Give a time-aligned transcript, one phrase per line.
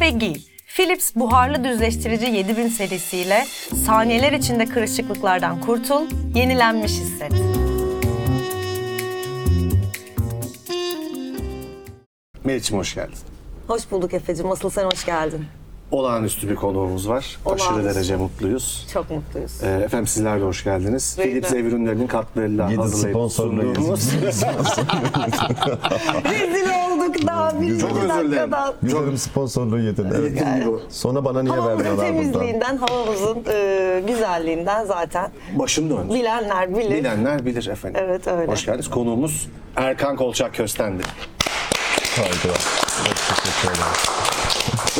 [0.00, 0.34] Ve giy.
[0.76, 3.44] Philips buharlı düzleştirici 7000 serisiyle
[3.86, 7.32] saniyeler içinde kırışıklıklardan kurtul, yenilenmiş hisset.
[12.44, 13.18] Meriç'im hoş geldin.
[13.66, 14.50] Hoş bulduk Efe'cim.
[14.52, 15.46] Asıl sen hoş geldin.
[15.94, 17.38] Olağanüstü bir konuğumuz var.
[17.46, 18.86] Aşırı derece mutluyuz.
[18.92, 19.62] Çok mutluyuz.
[19.62, 21.14] Ee, efendim sizler de hoş geldiniz.
[21.18, 21.32] Buyurun.
[21.32, 24.12] Philips ev ürünlerinin katkılarıyla Yedi hazırlayıp sunduğumuz...
[26.24, 28.50] Rezil olduk daha birinci Çok özür dilerim.
[28.82, 30.06] Güzelim sponsorluğu yedin.
[30.16, 30.42] Evet.
[30.66, 32.22] Bu Sonra bana niye Havamızın vermiyorlar buradan?
[32.22, 36.14] temizliğinden, havamızın e, güzelliğinden zaten Başım döndü.
[36.14, 36.90] bilenler bilir.
[36.90, 38.00] Bilenler bilir efendim.
[38.04, 38.52] Evet, öyle.
[38.52, 38.90] Hoş geldiniz.
[38.90, 41.02] Konuğumuz Erkan Kolçak Köstendi.
[42.16, 42.60] Saygılar.
[43.04, 44.23] Çok teşekkür ederim.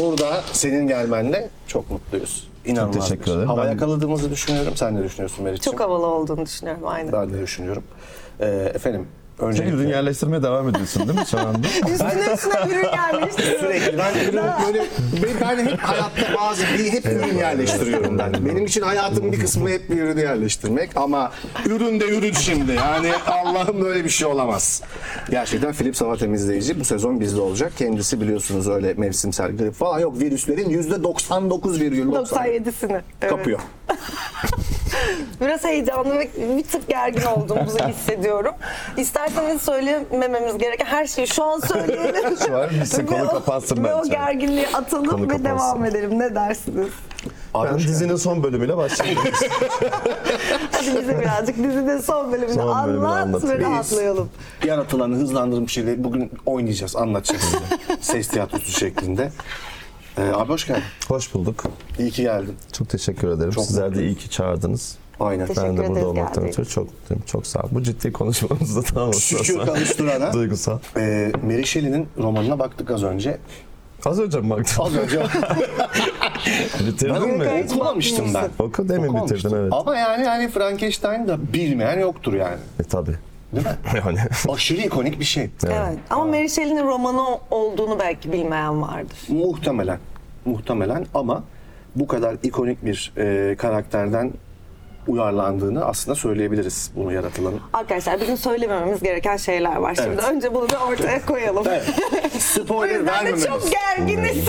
[0.01, 2.49] Burada senin gelmenle çok mutluyuz.
[2.65, 2.95] İnanılmaz.
[2.95, 3.49] Çok teşekkür bir- ederim.
[3.49, 4.73] Hava Ben- yakaladığımızı düşünüyorum.
[4.77, 5.79] Sen ne düşünüyorsun Meriç'ciğim?
[5.79, 7.13] Çok havalı olduğunu düşünüyorum aynen.
[7.13, 7.85] Ben de düşünüyorum.
[8.41, 9.07] Ee, efendim
[9.39, 9.77] Sen öncelikle...
[9.77, 11.67] ürün yerleştirmeye devam ediyorsun değil mi şu anda?
[11.93, 13.61] Üstüne üstüne ürün yerleştiriyorum.
[13.61, 14.85] Sürekli ben ürün böyle
[15.23, 18.33] ben, ben hep hayatta bazı bir hep ürün yerleştiriyorum ben.
[18.33, 21.33] Benim için hayatımın bir kısmı hep bir ürünü yerleştirmek ama
[21.67, 22.73] ürün de ürün şimdi.
[22.73, 24.83] Yani Allah'ım böyle bir şey olamaz.
[25.31, 27.73] Gerçekten Philips hava temizleyici bu sezon bizde olacak.
[27.77, 30.21] Kendisi biliyorsunuz öyle mevsimsel grip falan yok.
[30.21, 33.01] Virüslerin %99,97 97'sini.
[33.23, 33.31] Evet.
[33.31, 33.61] kapıyor.
[35.41, 38.55] Biraz heyecanlı ve bir tık gergin olduğumuzu hissediyorum.
[38.97, 42.37] İsterseniz söylemememiz gereken her şeyi şu an söyleyelim.
[42.47, 44.11] Şu an bitsin, konu kapansın Ve o bence.
[44.15, 45.45] gerginliği atalım Konu ve kapansın.
[45.45, 46.19] devam edelim.
[46.19, 46.89] Ne dersiniz?
[47.53, 49.21] Hoş dizinin son bölümüyle başlayayım.
[50.73, 54.31] Hadi bize birazcık dizinin son bölümünü Son anlat ve rahatlayalım.
[54.65, 57.59] yaratılanı hızlandırmış şeyle bugün oynayacağız, anlatacağız size.
[58.01, 59.33] Ses tiyatrosu şeklinde.
[60.19, 60.83] Ee, abi hoş geldin.
[61.09, 61.65] Hoş bulduk.
[61.99, 62.55] İyi ki geldin.
[62.73, 63.51] Çok teşekkür ederim.
[63.51, 64.11] Çok Sizler de mutluyum.
[64.11, 64.97] iyi ki çağırdınız.
[65.21, 65.47] Aynen.
[65.47, 66.89] Teşekkür ben de burada olmaktan ötürü çok
[67.27, 67.69] çok sağ ol.
[67.71, 70.33] Bu ciddi konuşmamızda tamam Şükür kavuşturana.
[70.33, 70.79] Duygusal.
[70.97, 73.39] Ee, Mary Shelley'nin romanına baktık az önce.
[74.05, 74.83] Az önce mi baktın?
[74.83, 75.23] Az önce
[76.87, 77.65] Bitirdin ben mi?
[77.71, 78.51] okumamıştım ben.
[78.59, 79.73] Oku demin bitirdin evet.
[79.73, 82.59] Ama yani hani Frankenstein da bilmeyen yoktur yani.
[82.81, 83.11] E tabi.
[83.55, 83.73] Değil mi?
[84.07, 85.51] Yani Aşırı ikonik bir şey.
[85.67, 85.99] Evet.
[86.11, 89.19] Ama Mary Shelley'nin romanı olduğunu belki bilmeyen vardır.
[89.29, 89.99] Muhtemelen.
[90.45, 91.45] Muhtemelen ama
[91.97, 94.33] bu kadar ikonik bir e, karakterden
[95.09, 97.61] uyarlandığını aslında söyleyebiliriz bunu yaratılanın.
[97.73, 99.95] Arkadaşlar bizim söylemememiz gereken şeyler var.
[99.95, 100.25] Şimdi Evet.
[100.33, 101.65] önce bunu bir ortaya koyalım.
[101.69, 101.85] Evet.
[102.35, 103.47] O Spoiler yüzden de vermememiz.
[103.47, 104.45] çok gerginiz.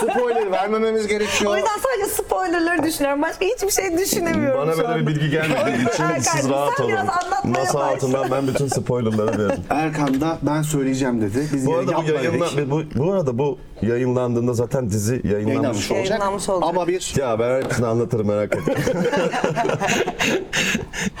[0.00, 1.56] Spoiler vermememiz o gerekiyor.
[1.56, 3.22] yüzden sadece spoilerları düşünüyorum.
[3.22, 5.00] Başka hiçbir şey düşünemiyorum Bana şu böyle anda.
[5.00, 6.88] bir bilgi gelmediği için Erkan, siz sen rahat olun.
[6.88, 7.84] biraz anlatmaya Masa başla.
[7.86, 9.62] altından ben bütün spoilerları veririm.
[9.70, 11.48] Erkan da ben söyleyeceğim dedi.
[11.54, 15.48] Biz Bu arada bu yayınla, bu, bu arada bu yayınlandığında zaten dizi yayınlanmış.
[15.48, 16.10] yayınlanmış olacak.
[16.10, 16.68] Yayınlanmış olacak.
[16.70, 18.74] Ama bir Ya ben hepsini anlatırım merak etme.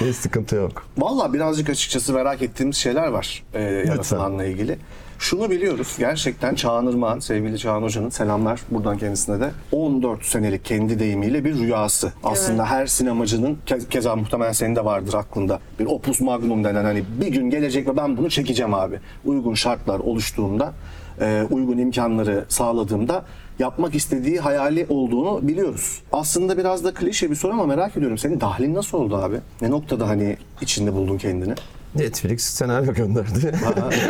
[0.00, 0.84] Hiç sıkıntı yok.
[0.98, 4.78] Valla birazcık açıkçası merak ettiğimiz şeyler var e, yaratılanla ilgili.
[5.20, 10.98] Şunu biliyoruz gerçekten Çağan Irmak'ın, sevgili Çağan Hoca'nın selamlar buradan kendisine de 14 senelik kendi
[10.98, 12.12] deyimiyle bir rüyası.
[12.24, 17.04] Aslında her sinemacının ke- keza muhtemelen senin de vardır aklında bir opus magnum denen hani
[17.20, 18.98] bir gün gelecek ve ben bunu çekeceğim abi.
[19.24, 20.72] Uygun şartlar oluştuğunda,
[21.20, 23.24] e, uygun imkanları sağladığımda
[23.58, 26.02] yapmak istediği hayali olduğunu biliyoruz.
[26.12, 28.18] Aslında biraz da klişe bir soru ama merak ediyorum.
[28.18, 29.36] Senin dahlin nasıl oldu abi?
[29.62, 31.54] Ne noktada hani içinde buldun kendini?
[31.94, 33.52] Netflix senaryo gönderdi.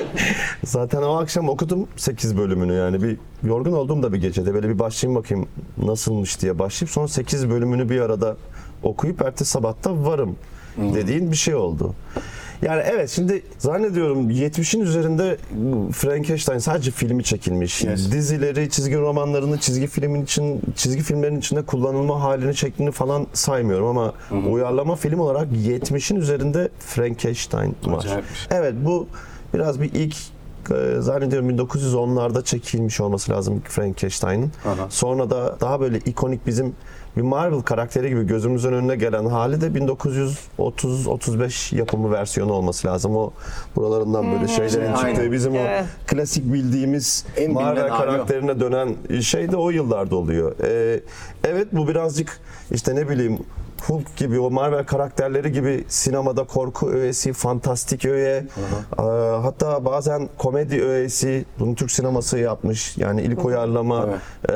[0.64, 4.78] Zaten o akşam okudum 8 bölümünü yani bir yorgun olduğum da bir gecede böyle bir
[4.78, 5.48] başlayayım bakayım
[5.82, 8.36] nasılmış diye başlayıp sonra 8 bölümünü bir arada
[8.82, 10.36] okuyup ertesi sabahta varım
[10.76, 11.94] dediğin bir şey oldu.
[12.62, 15.36] Yani evet şimdi zannediyorum 70'in üzerinde
[15.92, 17.84] Frankenstein sadece filmi çekilmiş.
[17.84, 18.12] Yes.
[18.12, 24.14] Dizileri, çizgi romanlarını çizgi filmin için çizgi filmlerin içinde kullanılma halini, şeklini falan saymıyorum ama
[24.50, 27.98] uyarlama film olarak 70'in üzerinde Frankenstein var.
[27.98, 28.48] Acayipmiş.
[28.50, 29.08] Evet bu
[29.54, 30.16] biraz bir ilk
[30.70, 34.52] e, zannediyorum 1910'larda çekilmiş olması lazım Frankenstein'in.
[34.64, 34.86] Aha.
[34.90, 36.74] Sonra da daha böyle ikonik bizim
[37.16, 39.66] bir Marvel karakteri gibi gözümüzün önüne gelen hali de
[40.58, 43.16] 1930-35 yapımı versiyonu olması lazım.
[43.16, 43.30] O
[43.76, 45.14] buralarından böyle şeylerin Aynen.
[45.14, 45.84] çıktığı bizim Evet.
[45.84, 47.96] o klasik bildiğimiz En bilinen Marvel hali o.
[48.12, 50.54] karakterine dönen şey de o yıllarda oluyor.
[50.64, 51.00] Ee,
[51.44, 52.40] evet bu birazcık
[52.70, 53.38] işte ne bileyim
[53.86, 58.44] Hulk gibi o Marvel karakterleri gibi sinemada korku öğesi, fantastik öğe,
[58.98, 62.98] Aa, hatta bazen komedi öğesi bunu Türk sineması yapmış.
[62.98, 64.08] Yani ilk uyarlama
[64.48, 64.52] e,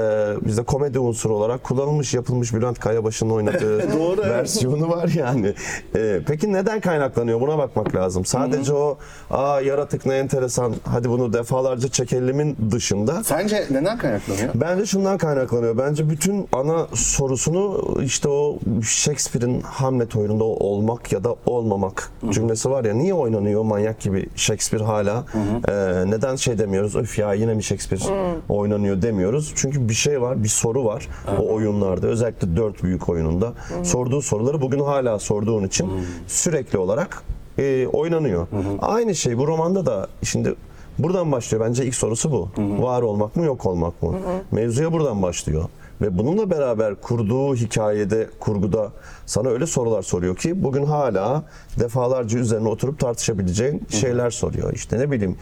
[0.46, 4.30] bizde komedi unsuru olarak kullanılmış, yapılmış Bülent Kayabaşı'nın oynadığı Doğru, evet.
[4.30, 5.54] versiyonu var yani.
[5.96, 7.40] E, peki neden kaynaklanıyor?
[7.40, 8.24] Buna bakmak lazım.
[8.24, 8.98] Sadece o
[9.30, 14.48] aa yaratık ne enteresan hadi bunu defalarca çekelimin dışında Sence neden kaynaklanıyor?
[14.54, 15.78] Bence şundan kaynaklanıyor.
[15.78, 18.58] Bence bütün ana sorusunu işte o
[19.18, 24.84] Shakespeare'in Hamlet oyununda olmak ya da olmamak cümlesi var ya niye oynanıyor manyak gibi Shakespeare
[24.84, 25.24] hala
[25.68, 25.72] Ee,
[26.10, 28.02] neden şey demiyoruz öf ya yine mi Shakespeare
[28.48, 29.52] oynanıyor demiyoruz.
[29.56, 31.08] Çünkü bir şey var bir soru var
[31.40, 33.52] o oyunlarda özellikle dört büyük oyununda.
[33.82, 35.90] Sorduğu soruları bugün hala sorduğun için
[36.26, 37.22] sürekli olarak
[37.58, 38.46] e, oynanıyor.
[38.80, 40.54] Aynı şey bu romanda da şimdi
[40.98, 41.64] buradan başlıyor.
[41.68, 42.48] Bence ilk sorusu bu.
[42.82, 44.14] Var olmak mı yok olmak mı?
[44.52, 45.64] Mevzuya buradan başlıyor.
[46.04, 48.92] Ve bununla beraber kurduğu hikayede, kurguda
[49.26, 51.44] sana öyle sorular soruyor ki bugün hala
[51.80, 54.72] defalarca üzerine oturup tartışabileceğin şeyler soruyor.
[54.72, 55.36] İşte ne bileyim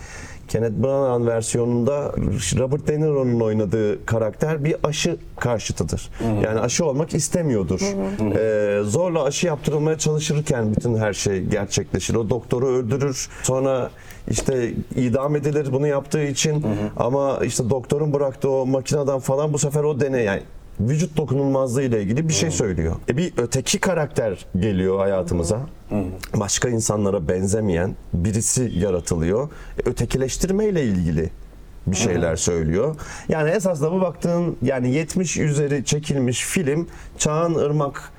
[0.48, 2.12] Kenneth Branagh versiyonunda
[2.58, 6.10] Robert De Niro'nun oynadığı karakter bir aşı karşıtıdır.
[6.44, 7.80] Yani aşı olmak istemiyordur.
[8.20, 12.14] Ee, zorla aşı yaptırılmaya çalışırken bütün her şey gerçekleşir.
[12.14, 13.28] O doktoru öldürür.
[13.42, 13.90] Sonra
[14.30, 16.66] işte idam edilir bunu yaptığı için
[16.96, 20.42] ama işte doktorun bıraktığı o makineden falan bu sefer o deney yani
[20.80, 22.96] vücut dokunulmazlığı ile ilgili bir şey söylüyor.
[23.08, 25.60] E bir öteki karakter geliyor hayatımıza.
[26.36, 29.48] Başka insanlara benzemeyen birisi yaratılıyor.
[29.78, 31.30] E, ötekileştirme ile ilgili
[31.86, 32.96] bir şeyler söylüyor.
[33.28, 36.86] Yani esasında bu baktığın yani 70 üzeri çekilmiş film
[37.18, 38.12] Çağan Irmak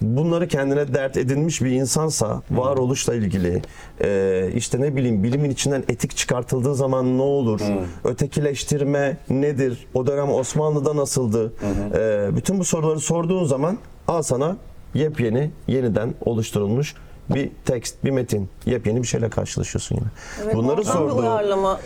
[0.00, 3.62] bunları kendine dert edinmiş bir insansa varoluşla ilgili
[4.00, 7.60] e, işte ne bileyim bilimin içinden etik çıkartıldığı zaman ne olur?
[8.04, 9.86] Ötekileştirme nedir?
[9.94, 11.52] O dönem Osmanlı'da nasıldı?
[11.94, 13.78] E, bütün bu soruları sorduğun zaman
[14.08, 14.56] al sana
[14.94, 16.94] yepyeni yeniden oluşturulmuş
[17.30, 20.06] bir tekst, bir metin, yepyeni bir şeyle karşılaşıyorsun yine.
[20.54, 21.80] Bunları Muazzam bir sorduğu uyarlama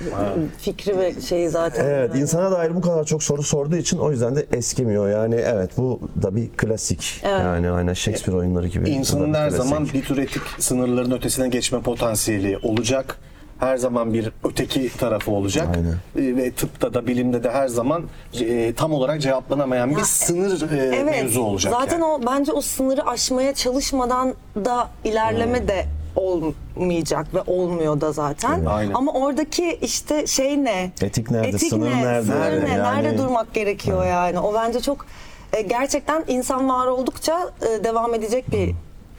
[0.58, 1.84] fikri ve şeyi zaten.
[1.84, 2.20] Evet, Yani.
[2.22, 5.10] insana dair bu kadar çok soru sorduğu için o yüzden de eskimiyor.
[5.10, 7.20] Yani evet bu da bir klasik.
[7.24, 8.90] Yani aynen Shakespeare oyunları gibi.
[8.90, 9.64] İnsanın her klasik.
[9.66, 13.18] zaman bir tür etik sınırların ötesine geçme potansiyeli olacak.
[13.60, 15.68] Her zaman bir öteki tarafı olacak.
[15.76, 16.30] Aynen.
[16.30, 18.04] Ee, Ve tıpta da bilimde de her zaman
[18.40, 21.04] e, tam olarak cevaplanamayan bir sınır e, Evet.
[21.04, 21.72] mevzu olacak.
[21.80, 22.04] Zaten yani.
[22.04, 25.86] o bence o sınırı aşmaya çalışmadan da ilerleme de
[26.16, 28.64] olmayacak ve olmuyor da zaten.
[28.64, 28.94] Aynen.
[28.94, 30.92] Ama oradaki işte şey ne?
[31.02, 31.58] Etik nerede?
[31.58, 32.02] Sınır ne?
[32.04, 32.22] nerede?
[32.26, 32.64] Sınır Nerede?
[32.64, 32.70] ne?
[32.70, 34.38] Yani- Nerede durmak gerekiyor yani?
[34.40, 35.06] O bence çok
[35.52, 38.74] e, gerçekten insan var oldukça e, devam edecek bir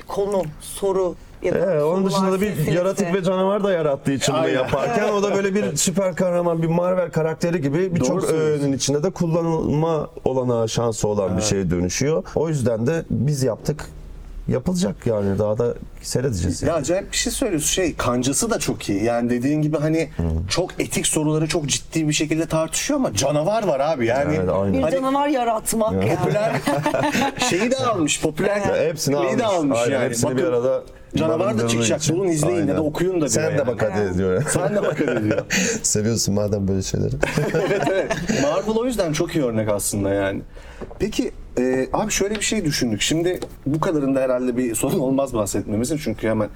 [0.07, 2.77] konu, soru ya da Evet, onun dışında da bir silsilesi.
[2.77, 6.67] yaratık ve canavar da yarattığı için bunu yaparken o da böyle bir süper kahraman, bir
[6.67, 8.63] Marvel karakteri gibi birçok söylüyorsun.
[8.63, 12.23] öğenin içinde de kullanılma olanağı şansı olan bir şeye dönüşüyor.
[12.35, 13.85] O yüzden de biz yaptık.
[14.47, 16.61] Yapılacak yani daha da seyredeceğiz.
[16.63, 17.67] Ya acayip bir şey söylüyorsun.
[17.67, 19.03] Şey kancası da çok iyi.
[19.03, 20.09] Yani dediğin gibi hani
[20.49, 24.05] çok etik soruları çok ciddi bir şekilde tartışıyor ama canavar var abi.
[24.05, 24.73] Yani Evet, aynen.
[24.73, 26.15] Bir Hani- canavar yaratmak yani.
[26.15, 26.51] popüler
[27.49, 28.21] şeyi de almış.
[28.21, 29.39] Popüler Ya hepsini almış.
[29.39, 30.05] de almış Aynen, yani.
[30.05, 30.83] Hepsini bir Bakın, arada
[31.15, 32.01] Canavar da çıkacak.
[32.01, 32.15] için.
[32.15, 32.81] Bulun izleyin ya da Aynen.
[32.89, 33.67] okuyun da Sen de yani.
[33.67, 34.43] bak hadi diyor.
[34.49, 35.45] Sen de bakın diyor.
[35.83, 37.11] Seviyorsun madem böyle şeyleri.
[37.53, 38.11] evet evet.
[38.41, 40.41] Marvel o yüzden çok iyi örnek aslında yani.
[40.99, 43.01] Peki e, abi şöyle bir şey düşündük.
[43.01, 45.97] Şimdi bu kadarında herhalde bir sorun olmaz bahsetmemizin.
[45.97, 46.49] Çünkü hemen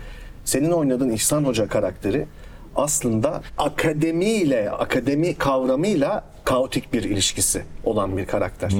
[0.46, 2.26] senin oynadığın İhsan Hoca karakteri
[2.76, 8.72] aslında akademiyle, akademi kavramıyla kaotik bir ilişkisi olan bir karakter.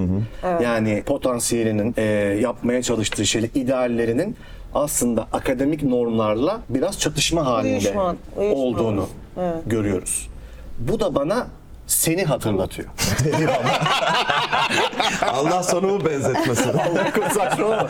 [0.64, 2.02] Yani potansiyelinin, e,
[2.42, 4.36] yapmaya çalıştığı şeyler, ideallerinin
[4.76, 8.60] aslında akademik normlarla biraz çatışma halinde Uyuşman, uyuşman.
[8.64, 9.08] olduğunu
[9.66, 10.30] görüyoruz.
[10.80, 11.48] Bu da bana
[11.88, 12.88] seni hatırlatıyor.
[15.28, 16.72] Allah sonumu benzetmesin.
[17.34, 17.90] Saçmalama.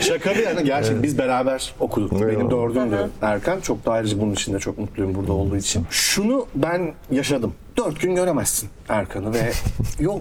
[0.00, 0.60] Şaka bir yana.
[0.60, 2.12] Gerçi biz beraber okuduk.
[2.12, 2.50] Benim Eyvallah.
[2.50, 3.60] dördümdü Erkan.
[3.60, 5.86] Çok da ayrıca bunun için de çok mutluyum burada olduğu için.
[5.90, 7.54] Şunu ben yaşadım.
[7.76, 9.52] Dört gün göremezsin Erkan'ı ve
[10.00, 10.20] yok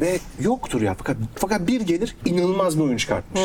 [0.00, 0.94] ve yoktur ya.
[0.98, 3.40] Fakat fakat bir gelir inanılmaz bir oyun çıkartmış.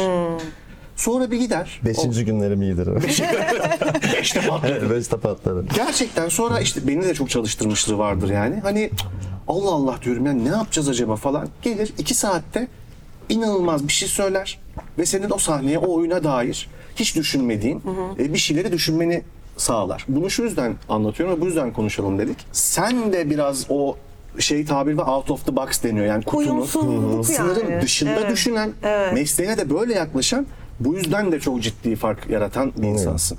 [0.99, 1.81] Sonra bir gider.
[1.85, 3.03] Beşinci günlerim iyidir.
[4.13, 4.89] Beşte patladı.
[4.95, 5.65] Beşte patladı.
[5.75, 8.59] Gerçekten sonra işte beni de çok çalıştırmışlığı vardır yani.
[8.59, 8.89] Hani
[9.47, 11.47] Allah Allah diyorum ya ne yapacağız acaba falan.
[11.61, 12.67] Gelir iki saatte
[13.29, 14.59] inanılmaz bir şey söyler
[14.97, 17.81] ve senin o sahneye, o oyuna dair hiç düşünmediğin
[18.19, 19.23] e, bir şeyleri düşünmeni
[19.57, 20.05] sağlar.
[20.07, 22.37] Bunu şu yüzden anlatıyorum ve bu yüzden konuşalım dedik.
[22.51, 23.97] Sen de biraz o
[24.39, 26.05] şey tabir var out of the box deniyor.
[26.05, 27.81] Yani kutunun sınırın yani.
[27.81, 28.31] dışında Evet.
[28.31, 28.71] düşünen,
[29.13, 30.45] mesleğine de böyle yaklaşan
[30.79, 33.37] bu yüzden de çok ciddi fark yaratan bir insansın.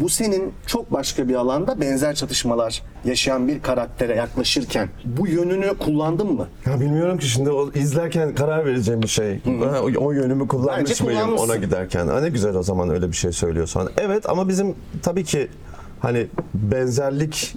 [0.00, 6.32] Bu senin çok başka bir alanda benzer çatışmalar yaşayan bir karaktere yaklaşırken bu yönünü kullandın
[6.32, 6.48] mı?
[6.66, 9.40] Ya bilmiyorum ki şimdi o izlerken karar vereceğim bir şey.
[9.44, 11.48] Ha, O, o yönümü kullanmış Bence mıyım kullanmışsın.
[11.48, 12.06] ona giderken?
[12.08, 13.88] Ha, ne güzel o zaman öyle bir şey söylüyorsan.
[13.96, 15.48] Evet ama bizim tabii ki
[16.00, 17.54] hani benzerlik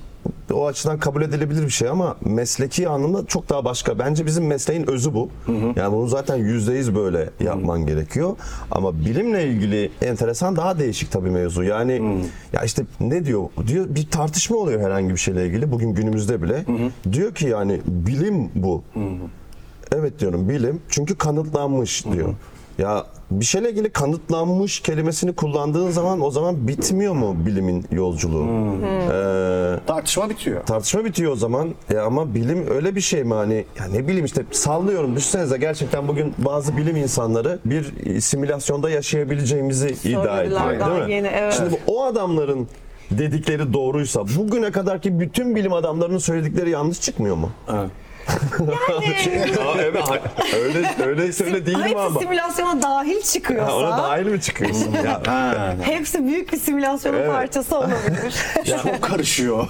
[0.54, 4.00] o açıdan kabul edilebilir bir şey ama mesleki anlamda çok daha başka.
[4.00, 5.30] Bence bizim mesleğin özü bu.
[5.76, 8.36] Yani bunu zaten yüzde yüz böyle yapman gerekiyor.
[8.72, 11.64] Ama bilimle ilgili enteresan daha değişik tabii mevzu.
[11.64, 12.22] Yani
[12.54, 13.44] ya işte ne diyor?
[13.68, 15.72] Diyor bir tartışma oluyor herhangi bir şeyle ilgili.
[15.72, 16.66] Bugün günümüzde bile.
[17.12, 18.84] Diyor ki yani bilim bu.
[19.96, 22.30] Evet diyorum bilim çünkü kanıtlanmış diyor.
[22.80, 28.46] Ya bir şeyle ilgili kanıtlanmış kelimesini kullandığın zaman o zaman bitmiyor mu bilimin yolculuğu?
[29.12, 30.66] Ee, Tartışma bitiyor.
[30.66, 31.70] tartışma bitiyor o zaman.
[31.94, 33.66] Ya ama bilim öyle bir şey mi hani?
[33.80, 35.16] Ya ne bileyim işte sallıyorum.
[35.16, 41.12] Düşünsenize gerçekten bugün bazı bilim insanları bir simülasyonda yaşayabileceğimizi iddia ediyor değil mi?
[41.12, 41.54] yeni, evet.
[41.54, 42.68] Şimdi bu, o adamların
[43.12, 47.50] dedikleri doğruysa bugüne kadarki bütün bilim adamlarının söyledikleri yanlış çıkmıyor mu?
[47.74, 47.90] Evet.
[48.30, 50.04] Aa, evet,
[50.64, 52.20] öyle öyle söyle değil mi Hepsi ama?
[52.20, 54.92] simülasyona dahil çıkıyorsa Ha, ona dahil mi çıkıyorsun?
[55.06, 57.32] ya, Ha, hepsi büyük bir simülasyonun Evet.
[57.32, 58.36] parçası olabilir.
[58.84, 59.68] çok karışıyor.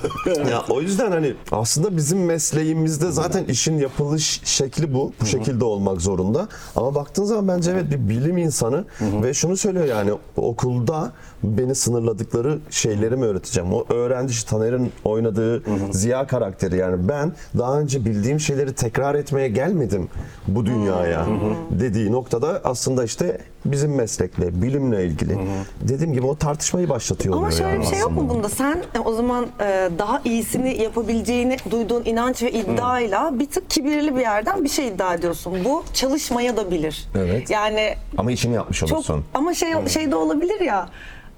[0.51, 5.13] ya o yüzden hani aslında bizim mesleğimizde zaten işin yapılış şekli bu.
[5.21, 6.47] Bu şekilde olmak zorunda.
[6.75, 11.11] Ama baktığın zaman bence evet bir bilim insanı ve şunu söylüyor yani okulda
[11.43, 13.74] beni sınırladıkları şeyleri mi öğreteceğim?
[13.74, 20.10] O öğrenci Taner'in oynadığı Ziya karakteri yani ben daha önce bildiğim şeyleri tekrar etmeye gelmedim
[20.48, 21.25] bu dünyaya
[21.72, 25.38] dediği noktada aslında işte bizim meslekle, bilimle ilgili.
[25.81, 28.50] Dediğim gibi o tartışmayı başlatıyor Ama oluyor şöyle yani bir şey yok mu bunda?
[28.50, 34.15] Sen e, o zaman e, daha iyisini yapabileceğini duyduğun inanç ve iddiayla bir tık kibirli
[34.15, 35.53] bir yerden bir şey iddia ediyorsun.
[35.65, 37.08] Bu çalışmaya da bilir.
[37.15, 37.50] Evet.
[37.50, 39.24] Yani Ama işini yapmış çok olursun.
[39.34, 40.89] ama şey şey de olabilir ya.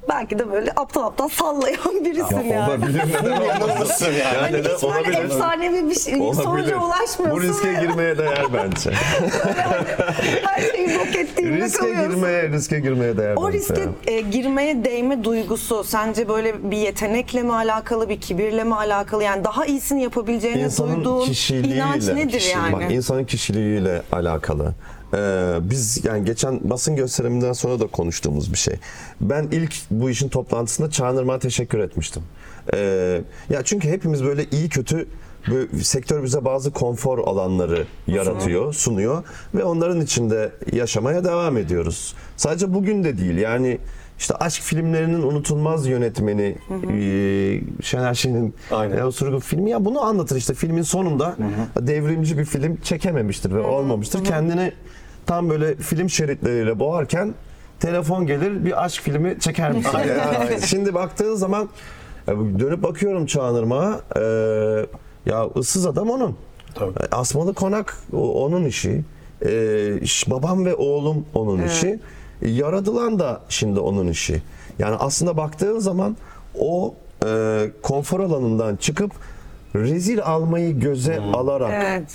[0.09, 2.69] Belki de böyle aptal aptal sallayan birisin yani.
[2.69, 4.35] Olabilir neden Yanılmışsın yani.
[4.35, 5.23] Yani neden hiç böyle olabilir?
[5.23, 6.43] efsanevi bir şey, Olabilir.
[6.43, 7.31] sonuca ulaşmıyorsun.
[7.31, 8.91] Bu riske ve girmeye değer bence.
[10.45, 12.09] Her şeyi yok ettiğinde riske kalıyorsun.
[12.15, 14.13] girmeye, riske girmeye değer O riske ya.
[14.13, 19.23] e, girmeye değme duygusu sence böyle bir yetenekle mi alakalı, bir kibirle mi alakalı?
[19.23, 21.27] Yani daha iyisini yapabileceğine İnsanın duyduğun
[21.63, 22.73] inanç nedir kişi- yani?
[22.73, 24.73] Bak, insanın kişiliğiyle alakalı.
[25.13, 28.75] Ee, biz yani geçen basın gösteriminden sonra da konuştuğumuz bir şey.
[29.21, 32.23] Ben ilk bu işin toplantısında Çağınırmak'a teşekkür etmiştim.
[32.73, 35.07] Ee, ya çünkü hepimiz böyle iyi kötü
[35.51, 39.23] böyle sektör bize bazı konfor alanları yaratıyor, sunuyor
[39.55, 42.15] ve onların içinde yaşamaya devam ediyoruz.
[42.37, 43.37] Sadece bugün de değil.
[43.37, 43.77] Yani
[44.19, 46.57] işte aşk filmlerinin unutulmaz yönetmeni
[46.91, 48.97] e, Şener Şen'in Aynen.
[48.97, 51.35] e, Osurgun filmi ya bunu anlatır işte filmin sonunda
[51.79, 54.23] devrimci bir film çekememiştir ve olmamıştır.
[54.23, 54.71] Kendini
[55.25, 57.33] tam böyle film şeritleriyle boğarken
[57.79, 59.99] telefon gelir bir aşk filmi çeker misin?
[60.65, 61.69] Şimdi baktığın zaman
[62.27, 64.23] e, dönüp bakıyorum Çağınırmak'a e,
[65.25, 66.35] ya ıssız adam onun.
[66.75, 66.91] Tabii.
[66.91, 69.01] E, Asmalı konak onun işi.
[69.45, 69.49] E,
[70.27, 71.99] babam ve oğlum onun işi.
[72.41, 74.41] E, Yaradılan da şimdi onun işi.
[74.79, 76.17] Yani aslında baktığın zaman
[76.59, 79.11] o e, konfor alanından çıkıp
[79.75, 82.11] rezil almayı göze alarak Evet.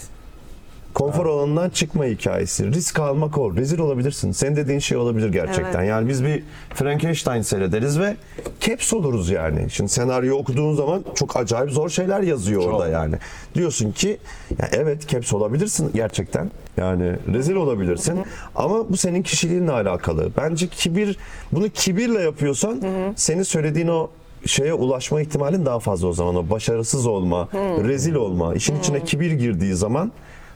[0.97, 2.73] Konfor alanından çıkma hikayesi.
[2.73, 3.57] Risk almak o.
[3.57, 4.33] Rezil olabilirsin.
[4.33, 5.79] Senin dediğin şey olabilir gerçekten.
[5.81, 5.89] Evet.
[5.89, 6.43] Yani biz bir
[6.75, 8.17] Frankenstein seyrederiz ve
[8.61, 9.71] caps oluruz yani.
[9.71, 13.15] Şimdi senaryo okuduğun zaman çok acayip zor şeyler yazıyor orada yani.
[13.55, 14.19] Diyorsun ki
[14.59, 16.51] ya evet caps olabilirsin gerçekten.
[16.77, 18.19] Yani rezil olabilirsin.
[18.55, 20.31] Ama bu senin kişiliğinle alakalı.
[20.37, 21.19] Bence kibir
[21.53, 22.83] bunu kibirle yapıyorsan
[23.17, 24.11] senin söylediğin o
[24.47, 26.37] şeye ulaşma ihtimalin daha fazla o zaman.
[26.37, 27.49] O başarısız olma,
[27.85, 30.13] rezil olma, işin içine kibir girdiği zaman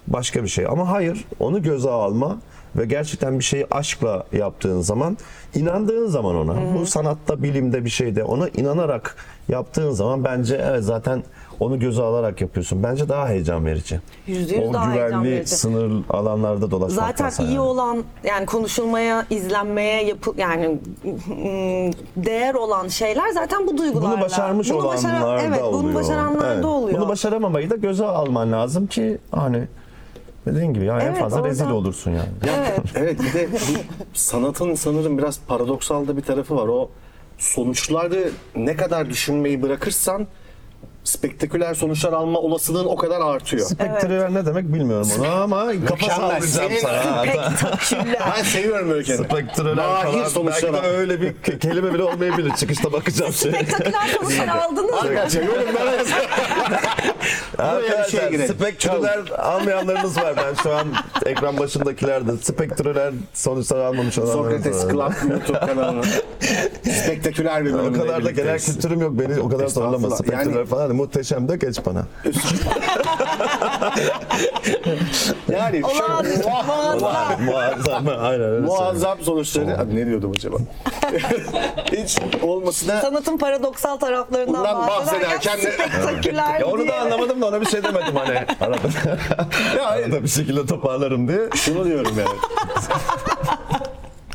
[0.08, 0.66] başka bir şey.
[0.66, 2.38] Ama hayır, onu göze alma
[2.76, 5.16] ve gerçekten bir şeyi aşkla yaptığın zaman,
[5.54, 9.16] inandığın zaman ona, bu sanatta, bilimde bir şeyde ona inanarak
[9.48, 11.22] yaptığın zaman bence evet zaten
[11.60, 12.82] onu göze alarak yapıyorsun.
[12.82, 14.00] Bence daha heyecan verici.
[14.26, 15.50] Yüzde yüz o daha heyecan güvenli verici.
[15.56, 17.60] sınır alanlarda dolaşmaktansa Zaten iyi yani.
[17.60, 20.78] olan yani konuşulmaya, izlenmeye yapı yani
[22.16, 24.16] değer olan şeyler zaten bu duygularla.
[24.16, 25.82] Bunu başarmış Bunu başaran- olanlarda evet, oluyor.
[25.84, 26.64] bunu başaranlarda Evet.
[26.64, 26.98] oluyor.
[27.00, 29.68] Bunu başaramamayı da göze alman lazım ki hani
[30.46, 32.28] dediğin gibi ya en Evet, fazla rezil oradan- olursun yani.
[32.46, 33.20] Ya, evet.
[33.22, 33.56] bir de bu
[34.14, 36.68] sanatın sanırım biraz paradoksal da bir tarafı var.
[36.68, 36.90] O
[37.38, 40.26] sonuçları ne kadar düşünmeyi bırakırsan
[41.10, 43.66] spektaküler sonuçlar alma olasılığın o kadar artıyor.
[43.66, 47.24] Spektreler ne demek bilmiyorum onu ama kafa sallayacağım sana.
[48.36, 49.26] Ben seviyorum öyle kendimi.
[49.26, 50.94] Spektreler Mahir falan sonuçlar belki de al.
[50.94, 52.52] öyle bir ke- kelime bile olmayabilir.
[52.56, 53.52] Çıkışta bakacağım şey.
[53.52, 55.00] Spektaküler sonuçlar aldınız mı?
[55.00, 56.14] Arkadaşlar yorumlara yazın.
[57.58, 58.54] Buraya bir şey Arkadaşlar girelim.
[58.54, 60.34] spektreler almayanlarınız var.
[60.36, 60.86] Ben şu an
[61.26, 65.12] ekran başındakiler de spektreler sonuçlar almamış olanlarınız Sokrates var.
[65.22, 66.02] Club YouTube kanalına.
[66.82, 68.66] Spektaküler bir O bölümle kadar da genel birlikteyiz.
[68.74, 69.12] kültürüm yok.
[69.12, 69.94] Beni o kadar zorlama.
[69.96, 70.16] Estağfurullah.
[70.16, 70.90] Spektreler Yani- falan.
[71.04, 72.04] Muhteşem de geç bana.
[75.52, 77.44] Yani şöyle, Muazzam.
[77.44, 78.08] Muazzam.
[78.08, 78.66] Aynen öyle.
[78.66, 79.78] muazzam sonuçları.
[79.78, 80.56] Abi ne diyordum acaba?
[81.92, 86.88] Hiç olmasına Sanatın paradoksal taraflarından Bundan bahsederken bahsederken de- spektaküler Ya onu diye.
[86.88, 88.36] da anlamadım da ona bir şey demedim hani.
[88.60, 88.88] Arada,
[89.78, 90.04] Ya hayır.
[90.06, 91.40] arada bir şekilde toparlarım diye.
[91.54, 92.38] Şunu diyorum yani.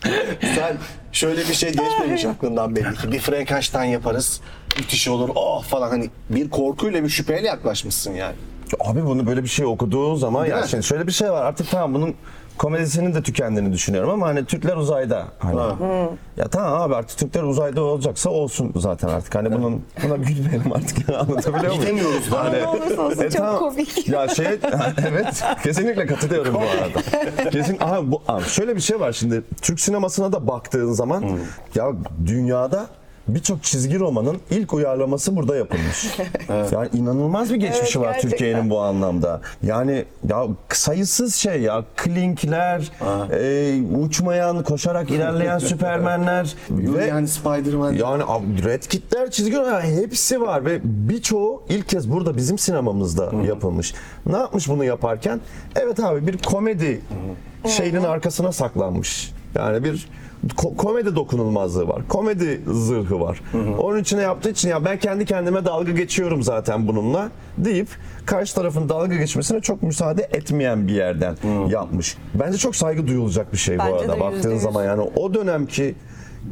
[0.55, 0.77] Sen
[1.11, 3.11] şöyle bir şey geçmemiş aklından belli ki.
[3.11, 4.41] Bir Frankenstein yaparız.
[4.77, 5.29] Müthiş olur.
[5.35, 8.35] Oh falan hani bir korkuyla bir şüpheyle yaklaşmışsın yani.
[8.79, 10.67] Abi bunu böyle bir şey okuduğun zaman Değil ya mi?
[10.69, 12.15] şimdi şöyle bir şey var artık tamam bunun
[12.57, 15.59] komedisinin de tükendiğini düşünüyorum ama hani Türkler uzayda hani.
[16.37, 19.35] Ya tamam abi artık Türkler uzayda olacaksa olsun zaten artık.
[19.35, 21.81] Hani bunun buna gülmeyelim artık yani anlatabiliyor muyum?
[21.81, 22.43] Gidemiyoruz da.
[22.43, 23.59] Hani- Ne olursa olsun çok tamam.
[23.59, 24.07] komik.
[24.09, 24.45] Ya şey
[25.09, 27.49] evet kesinlikle katılıyorum bu arada.
[27.49, 31.23] Kesin aha bu abi şöyle bir şey var şimdi Türk sinemasına da baktığın zaman
[31.75, 31.91] ya
[32.25, 32.85] dünyada
[33.27, 36.17] birçok çizgi romanın ilk uyarlaması burada yapılmış.
[36.71, 38.19] Yani inanılmaz bir geçmişi Evet, var.
[38.19, 39.41] Türkiye'nin bu anlamda.
[39.63, 42.91] Yani ya sayısız şey ya klinkler,
[43.31, 47.91] e, uçmayan, koşarak ilerleyen süpermenler ve Yani Spider-Man.
[47.93, 48.23] yani
[48.65, 53.93] Red Kit'ler çizgi roman yani hepsi var ve birçoğu ilk kez burada bizim sinemamızda yapılmış.
[54.25, 55.39] Ne yapmış bunu yaparken?
[55.75, 57.01] Evet abi bir komedi
[57.67, 59.33] şeyinin arkasına saklanmış.
[59.55, 60.09] Yani bir
[60.49, 62.01] ko- komedi dokunulmazlığı var.
[62.09, 63.41] Komedi zırhı var.
[63.79, 67.87] Onun içine yaptığı için ya ben kendi kendime dalga geçiyorum zaten bununla deyip
[68.25, 71.35] karşı tarafın dalga geçmesine çok müsaade etmeyen bir yerden
[71.69, 72.17] yapmış.
[72.33, 75.95] Bence çok saygı duyulacak bir şey Bence bu arada baktığın zaman yani o dönemki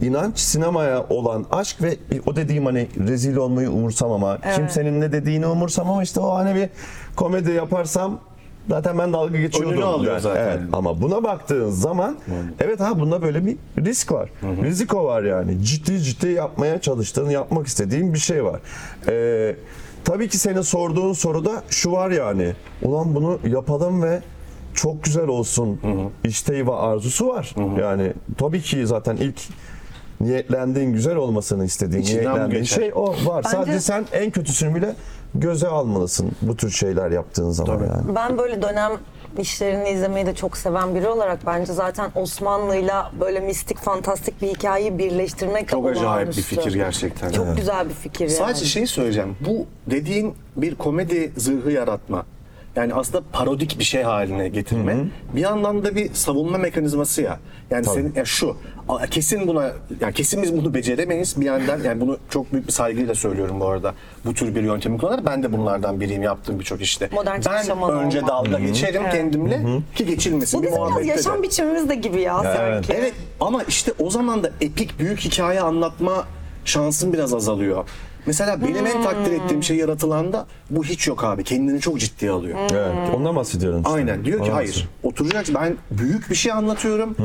[0.02, 6.04] inanç sinemaya olan aşk ve o dediğim hani rezil olmayı umursamama, kimsenin ne dediğini umursamama
[6.04, 6.70] işte o hani bir
[7.16, 8.20] komedi yaparsam
[8.70, 9.74] zaten ben dalga geçiyordum.
[9.74, 10.22] Önünü alıyor yani.
[10.22, 10.42] zaten.
[10.42, 10.60] Evet.
[10.74, 12.18] Ama buna baktığın zaman
[12.60, 14.30] evet ha bunda böyle bir risk var.
[14.44, 15.64] Riziko var yani.
[15.64, 18.60] Ciddi ciddi yapmaya çalıştığın, yapmak istediğin bir şey var.
[19.10, 19.56] Ee,
[20.04, 22.54] tabii ki senin sorduğun soruda şu var yani.
[22.82, 24.22] Ulan bunu yapalım ve
[24.74, 25.80] çok güzel olsun
[26.24, 27.56] isteği ve arzusu var.
[27.80, 29.42] Yani tabii ki zaten ilk
[30.22, 33.44] niyetlendiğin güzel olmasını istediğin, İçinden niyetlendiğin şey o var.
[33.44, 34.96] Sadece sen en kötüsünü bile
[35.36, 37.90] göze almalısın bu tür şeyler yaptığın zaman Tabii.
[37.90, 38.16] yani.
[38.16, 38.92] Ben böyle dönem
[39.38, 44.98] işlerini izlemeyi de çok seven biri olarak bence zaten Osmanlı'yla böyle mistik fantastik bir hikayeyi
[44.98, 47.32] birleştirmek Çok acayip bir fikir gerçekten.
[47.32, 48.32] Çok güzel bir fikir yani.
[48.38, 49.36] Sadece şeyi söyleyeceğim.
[49.48, 52.26] Bu dediğin bir komedi zırhı yaratma.
[52.76, 54.98] Yani aslında parodik bir şey haline getirme.
[55.36, 57.40] Bir yandan da bir savunma mekanizması ya.
[57.70, 58.58] Yani senin ya şu
[59.10, 63.16] kesin buna yani kesin biz bunu beceremeyiz bir yandan yani bunu çok büyük bir saygıyla
[63.16, 63.94] söylüyorum bu arada.
[64.26, 67.10] Bu tür bir yöntemi kullanarak ben de bunlardan biriyim yaptığım birçok işte.
[67.12, 68.30] Modern ben önce olmak.
[68.30, 69.62] dalga geçerim kendimle
[69.96, 71.18] ki geçilmesin Bu bir bizim biraz muhabbette de.
[71.18, 72.58] yaşam biçimimiz de gibi ya, evet.
[72.58, 72.94] sanki.
[72.94, 76.26] Evet ama işte o zaman da epik büyük hikaye anlatma
[76.66, 77.86] şansın biraz azalıyor.
[78.26, 81.44] Mesela benim en takdir ettiğim şey yaratılanda bu hiç yok abi.
[81.44, 82.60] Kendini çok ciddiye alıyor.
[82.74, 83.94] Evet, ondan bahsediyorum işte.
[83.94, 84.26] Aynen.
[84.26, 84.68] Diyor ki Ondan hayır.
[84.70, 84.94] bahsediyorum.
[85.04, 85.56] Oturacaksın.
[85.56, 87.16] Ben büyük bir şey anlatıyorum.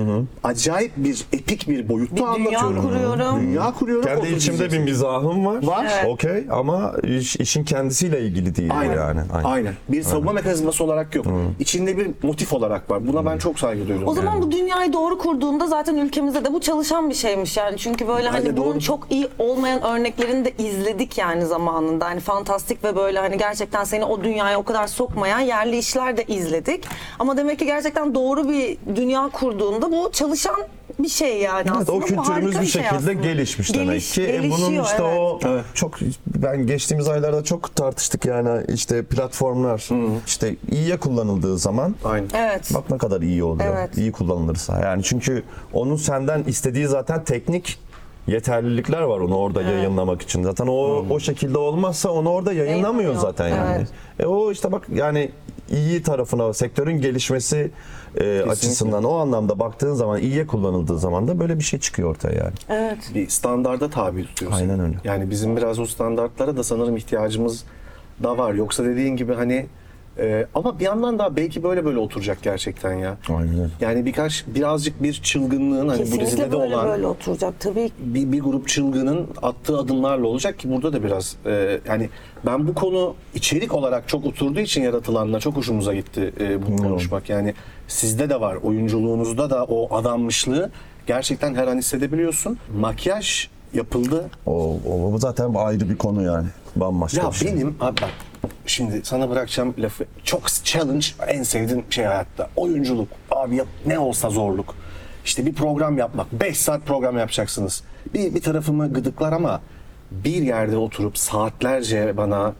[0.44, 2.82] Acayip bir epik bir boyutta Bir dünya anlatıyorum.
[2.82, 3.40] kuruyorum.
[3.40, 4.04] Dünya kuruyorum.
[4.04, 4.52] Kendi oturacaksın.
[4.52, 5.62] içimde bir mizahım var.
[5.66, 5.86] Var.
[5.94, 6.06] Evet.
[6.08, 8.96] Okey ama iş, işin kendisiyle ilgili değil Aynen.
[8.96, 9.20] yani.
[9.44, 9.74] Aynen.
[9.88, 11.26] Bir savunma mekanizması olarak yok.
[11.60, 13.06] İçinde bir motif olarak var.
[13.08, 14.08] Buna ben çok saygı duyuyorum.
[14.08, 14.42] O zaman yani.
[14.42, 17.76] bu dünyayı doğru kurduğunda zaten ülkemizde de bu çalışan bir şeymiş yani.
[17.78, 18.80] Çünkü böyle hani Aynen, bunun doğru.
[18.80, 20.52] çok iyi olmayan örneklerini de
[20.88, 22.04] izledik yani zamanında.
[22.06, 26.24] Hani fantastik ve böyle hani gerçekten seni o dünyaya o kadar sokmayan yerli işler de
[26.24, 26.84] izledik.
[27.18, 30.56] Ama demek ki gerçekten doğru bir dünya kurduğunda bu çalışan
[30.98, 31.92] bir şey yani Evet, aslında.
[31.92, 33.12] o kültürümüz harika bir şey şekilde aslında.
[33.12, 34.22] gelişmiş demek Geliş- ki.
[34.32, 35.18] E, bunun işte evet.
[35.18, 35.40] o
[35.74, 39.88] çok ben geçtiğimiz aylarda çok tartıştık yani işte platformlar
[40.26, 42.28] işte iyiye kullanıldığı zaman Aynen.
[42.34, 42.70] Evet.
[42.74, 43.76] bak ne kadar iyi oluyor.
[43.78, 43.98] Evet.
[43.98, 44.80] İyi kullanılırsa.
[44.80, 47.78] Yani çünkü onun senden istediği zaten teknik
[48.28, 50.42] yeterlilikler var onu orada yayınlamak için.
[50.42, 53.14] Zaten o o şekilde olmazsa onu orada yayınlamıyor Yayınlamıyor.
[53.14, 53.76] zaten yani.
[53.78, 53.88] Evet.
[54.20, 55.30] E o işte bak yani
[55.70, 57.70] iyi tarafına sektörün gelişmesi
[58.20, 62.34] e, açısından o anlamda baktığın zaman iyiye kullanıldığı zaman da böyle bir şey çıkıyor ortaya
[62.38, 62.54] yani.
[62.68, 62.98] Evet.
[63.14, 64.58] bir standarda tabi tutuyorsun.
[64.58, 64.96] Aynen öyle.
[65.04, 67.64] Yani bizim biraz o standartlara da sanırım ihtiyacımız
[68.22, 68.54] da var.
[68.54, 69.66] Yoksa dediğin gibi hani
[70.18, 73.16] e, ama bir yandan da belki böyle böyle oturacak gerçekten ya.
[73.28, 73.70] Aynen öyle.
[73.80, 77.90] Yani birkaç birazcık bir çılgınlığın hani bu dizide de böyle olan böyle oturacak tabii.
[77.98, 82.10] bir, bir grup çılgının attığı adımlarla olacak ki burada da biraz e, yani
[82.46, 87.28] ben bu konu içerik olarak çok oturduğu için yaratılanla çok hoşumuza gitti e, bunu konuşmak.
[87.28, 87.54] Yani
[87.88, 90.70] sizde de var oyunculuğunuzda da o adanmışlığı
[91.06, 92.58] gerçekten her an hissedebiliyorsun.
[92.80, 94.30] Makyaj yapıldı.
[94.46, 94.78] O,
[95.12, 96.46] o zaten ayrı bir konu yani.
[96.80, 97.52] Bambaşka Ya bir şey.
[97.52, 98.10] benim abi bak
[98.66, 100.04] şimdi sana bırakacağım lafı.
[100.24, 102.50] Çok challenge en sevdiğim şey hayatta.
[102.56, 103.08] Oyunculuk.
[103.30, 104.74] Abi yap, ne olsa zorluk.
[105.24, 106.32] İşte bir program yapmak.
[106.32, 107.82] 5 saat program yapacaksınız.
[108.14, 109.60] Bir, bir tarafımı gıdıklar ama
[110.10, 112.52] bir yerde oturup saatlerce bana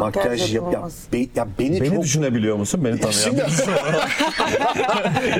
[0.00, 2.84] Makyaj makyaj, yap, ya, be- ya beni, Beni çok düşünebiliyor musun?
[2.84, 3.42] Beni tanıyan Şimdi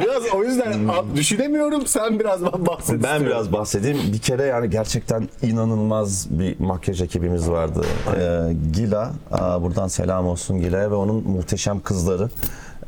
[0.02, 1.86] biraz o yüzden a- düşünemiyorum.
[1.86, 3.02] Sen biraz bahset.
[3.02, 3.98] Ben biraz bahsedeyim.
[4.12, 7.84] Bir kere yani gerçekten inanılmaz bir makyaj ekibimiz vardı.
[8.16, 8.38] Ee,
[8.72, 9.12] Gila,
[9.60, 12.28] buradan selam olsun Gila'ya ve onun muhteşem kızları.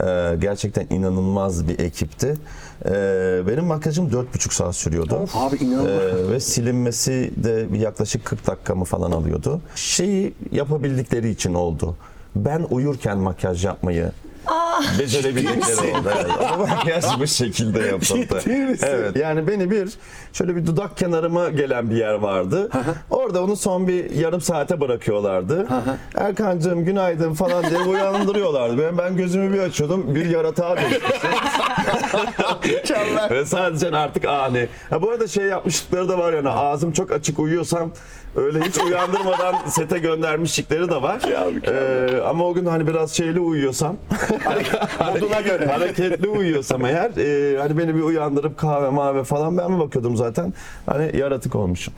[0.05, 2.35] Ee, gerçekten inanılmaz bir ekipti.
[2.87, 5.29] Ee, benim makyajım 4,5 saat sürüyordu.
[5.35, 5.89] Abi inanılmaz.
[5.91, 9.61] Ee, ve silinmesi de yaklaşık 40 dakikamı falan alıyordu.
[9.75, 11.97] Şeyi yapabildikleri için oldu.
[12.37, 14.13] Ben uyurken makyaj yapmayı
[14.99, 16.11] becerebildikleri oldu.
[16.17, 17.05] Evet.
[17.05, 18.41] Ama bu şekilde yapıldı.
[18.83, 19.17] Evet.
[19.17, 19.89] Yani beni bir
[20.33, 22.71] şöyle bir dudak kenarıma gelen bir yer vardı.
[23.11, 25.67] Orada onu son bir yarım saate bırakıyorlardı.
[26.15, 28.79] Erkancığım günaydın falan diye uyandırıyorlardı.
[28.79, 30.15] Ben, ben gözümü bir açıyordum.
[30.15, 31.31] Bir yaratığa dönüşmüşüm.
[33.31, 34.69] Ve sadece artık ani.
[34.91, 37.91] Ha, bu arada şey yapmışlıkları da var yani ağzım çok açık uyuyorsam
[38.37, 41.21] öyle hiç uyandırmadan sete göndermişlikleri de var.
[41.67, 43.97] Ee, ama o gün hani biraz şeyli uyuyorsam
[45.15, 45.67] Moduna göre.
[45.67, 50.55] hareketli uyuyorsam eğer e, hani beni bir uyandırıp kahve mavi falan ben mi bakıyordum zaten
[50.87, 51.95] hani yaratık olmuşum.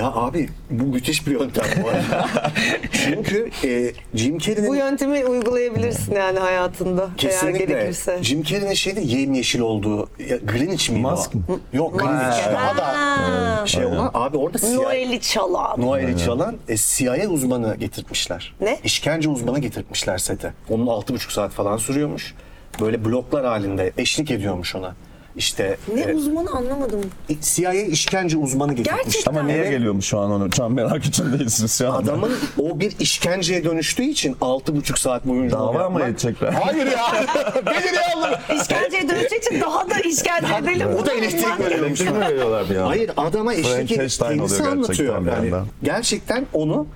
[0.00, 2.28] Ya abi bu müthiş bir yöntem bu arada.
[2.92, 8.18] Çünkü e, Jim Bu Carrey'nin yöntemi uygulayabilirsin yani hayatında eğer kesinlikle gerekirse.
[8.22, 11.52] Jim Carrey'nin şeyde yemyeşil olduğu ya, Greenwich miydi Mask o?
[11.52, 11.60] mı?
[11.72, 12.52] Yok Greenwich.
[12.52, 13.66] Daha da Ha.
[13.66, 15.80] şey olan abi orada CIA, Noel'i çalan.
[15.80, 18.54] Noel'i çalan e, CIA uzmanı getirtmişler.
[18.60, 18.78] Ne?
[18.84, 20.52] İşkence uzmanı getirtmişler sete.
[20.70, 22.34] Onun altı buçuk saat falan sürüyormuş.
[22.80, 24.94] Böyle bloklar halinde eşlik ediyormuş ona.
[25.36, 27.00] İşte Ne e, uzmanı anlamadım.
[27.40, 29.02] CIA işkence uzmanı getirmiş.
[29.04, 29.70] Gerçekten Ama niye Evet.
[29.70, 30.48] geliyormuş şu an onu?
[30.56, 31.92] Şu an merak içindeyizsiniz şu.
[31.92, 36.52] Adamın o bir işkenceye dönüştüğü için altı buçuk saat boyunca onu Dava mı yapmak- edecekler?
[36.52, 37.12] Hayır ya.
[37.66, 38.60] Nedir ya oğlum?
[38.60, 40.88] İşkenceye dönüşecek için daha da işkence edelim.
[41.02, 42.00] O da elektrik veriyormuş.
[42.00, 42.86] Elektrik mi veriyorlar bir an?
[42.86, 45.22] Hayır adama eşlik edip Frankenstein kendisi anlatıyor.
[45.22, 45.64] gerçekten bir Yani anda.
[45.82, 46.86] gerçekten onu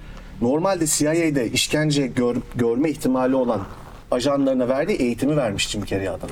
[0.41, 3.61] normalde CIA'de işkence gör- görme ihtimali olan
[4.15, 6.29] ajanlarına verdiği eğitimi vermiş Jim Carrey adam.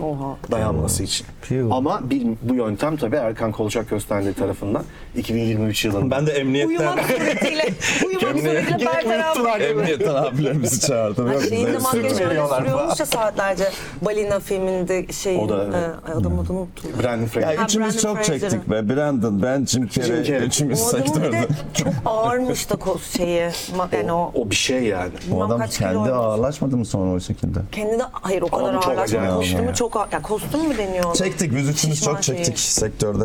[0.50, 1.26] Dayanması için.
[1.42, 1.68] Piu.
[1.74, 4.82] Ama bir, bu yöntem tabii Erkan Kolçak Köstenli tarafından
[5.16, 6.16] 2023 yılında.
[6.16, 7.64] Ben de emniyetten Uyumak suretiyle,
[8.06, 9.60] uyumak suretiyle bertaraf.
[9.60, 11.32] emniyetten abilerimizi çağırdım.
[11.32, 13.64] Yok, Şeyin de bize makyajı sürü öyle veriyorlar sürüyormuş ya saatlerce.
[14.02, 15.74] Balina filminde şey, O da evet.
[16.08, 16.90] e, adamın adını unuttum.
[17.02, 17.52] Brandon Fraser.
[17.52, 18.88] Ya Ha, üçümüz Brandon çok çektik be.
[18.88, 20.46] Brandon, ben, Jim Jim Carrey, Carrey.
[20.46, 21.46] üçümüz O adamın bir de sektörde.
[21.74, 23.40] çok ağırmış da kos şeyi.
[23.76, 25.10] ma- Yani o, O bir şey yani.
[25.28, 26.12] O bilmem adam kaç kilo kendi oymuş.
[26.12, 27.58] ağırlaşmadı mı sonra o şekilde?
[27.72, 29.00] Kendi de hayır o kadar çok ağırlaşmadı.
[29.00, 29.74] acayip Kostümü ya.
[29.74, 30.12] çok ağır.
[30.12, 31.14] Ya kostüm mü deniyor ona?
[31.14, 32.36] Çektik, biz üçümüz Şişman çok şeyi.
[32.36, 33.24] çektik sektörde.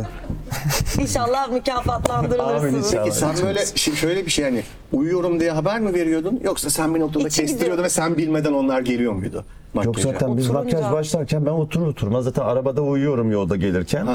[1.02, 2.64] İnşallah mükafatlandırılırsınız.
[2.64, 3.04] Amin inşallah.
[3.04, 6.96] Peki sen böyle şimdi şöyle bir şey yani uyuyorum diye haber mi veriyordun yoksa sen
[6.96, 7.84] bir noktada İçi kestiriyordun gidiyor.
[7.86, 9.46] ve sen bilmeden onlar geliyor muydu?
[9.76, 10.12] Yok makyaja?
[10.12, 14.08] zaten biz Oturunca- makyaj başlarken ben oturur oturmaz zaten arabada uyuyorum yolda gelirken.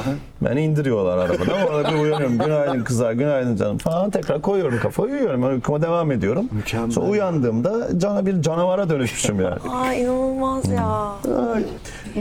[0.43, 1.67] Beni indiriyorlar arabadan.
[1.69, 2.39] Orada bir uyanıyorum.
[2.39, 4.11] Günaydın kızlar, günaydın canım falan.
[4.11, 5.45] Tekrar koyuyorum kafayı uyuyorum.
[5.49, 6.49] Uykuma devam ediyorum.
[6.53, 6.91] Mükemmel.
[6.91, 9.57] Sonra uyandığımda cana bir canavara dönüşmüşüm yani.
[9.71, 11.13] Aa inanılmaz ya.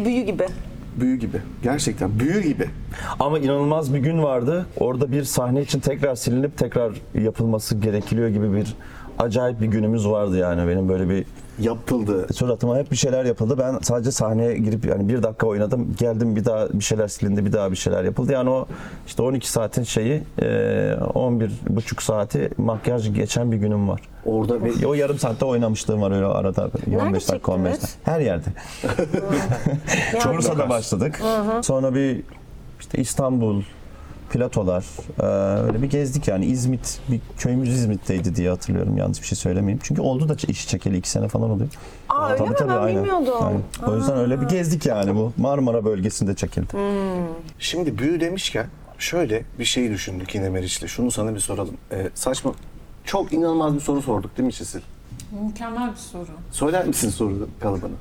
[0.06, 0.46] Büyü gibi.
[1.00, 1.38] Büyü gibi.
[1.63, 2.70] Gerçekten büyü gibi.
[3.20, 4.65] Ama inanılmaz bir gün vardı.
[4.80, 6.91] Orada bir sahne için tekrar silinip tekrar
[7.22, 8.74] yapılması gerekiliyor gibi bir
[9.20, 11.26] acayip bir günümüz vardı yani benim böyle bir
[11.62, 12.28] Yapıldı.
[12.34, 13.56] suratıma hep bir şeyler yapıldı.
[13.58, 15.95] Ben sadece sahneye girip yani bir dakika oynadım.
[16.00, 18.32] Geldim bir daha bir şeyler silindi, bir daha bir şeyler yapıldı.
[18.32, 18.67] Yani o
[19.08, 24.02] işte 12 saatin şeyi, e, 11 buçuk saati makyaj geçen bir günüm var.
[24.26, 26.69] Orada ve O yarım saatte oynamışlığım var öyle arada
[27.02, 27.88] 15 dakika 15 dakika.
[28.04, 28.50] Her yerde.
[30.34, 31.21] Bursa'da başladık.
[31.62, 32.21] Sonra bir
[32.80, 33.62] işte İstanbul,
[34.32, 34.86] platolar
[35.20, 35.26] e,
[35.67, 39.80] öyle bir gezdik yani İzmit bir köyümüz İzmit'teydi diye hatırlıyorum yanlış bir şey söylemeyeyim.
[39.84, 41.70] Çünkü oldu da işi çekeli iki sene falan oluyor.
[42.10, 42.56] Aa öyle mi?
[42.70, 43.34] Ben bilmiyordum.
[43.41, 43.62] aynen.
[43.88, 46.67] O yüzden öyle bir gezdik yani bu Marmara bölgesinde çekildi.
[47.60, 48.67] şimdi büyü demişken
[48.98, 50.88] şöyle bir şey düşündük yine Meriç'le.
[50.88, 51.78] Şunu sana bir soralım.
[51.91, 52.54] Ee, saçma
[53.06, 54.80] çok inanılmaz bir soru sorduk değil mi Çisil?
[55.48, 56.28] Mükemmel bir soru.
[56.52, 57.96] Söyler misin soru kalıbını?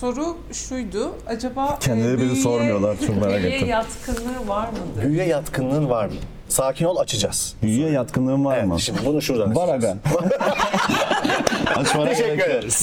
[0.00, 1.12] Soru şuydu.
[1.26, 3.68] Acaba Kendileri bizi büyüye- sormuyorlar, çok merak büyüye ettim.
[3.68, 5.08] yatkınlığı var mıdır?
[5.08, 6.12] Büyüye yatkınlığın var mı?
[6.48, 7.54] Sakin ol açacağız.
[7.62, 8.70] Büyüye yatkınlığın var mı?
[8.72, 9.96] Evet, şimdi bunu şuradan Var aga.
[11.76, 12.48] Açmana Teşekkür gerek yok.
[12.48, 12.74] ederiz.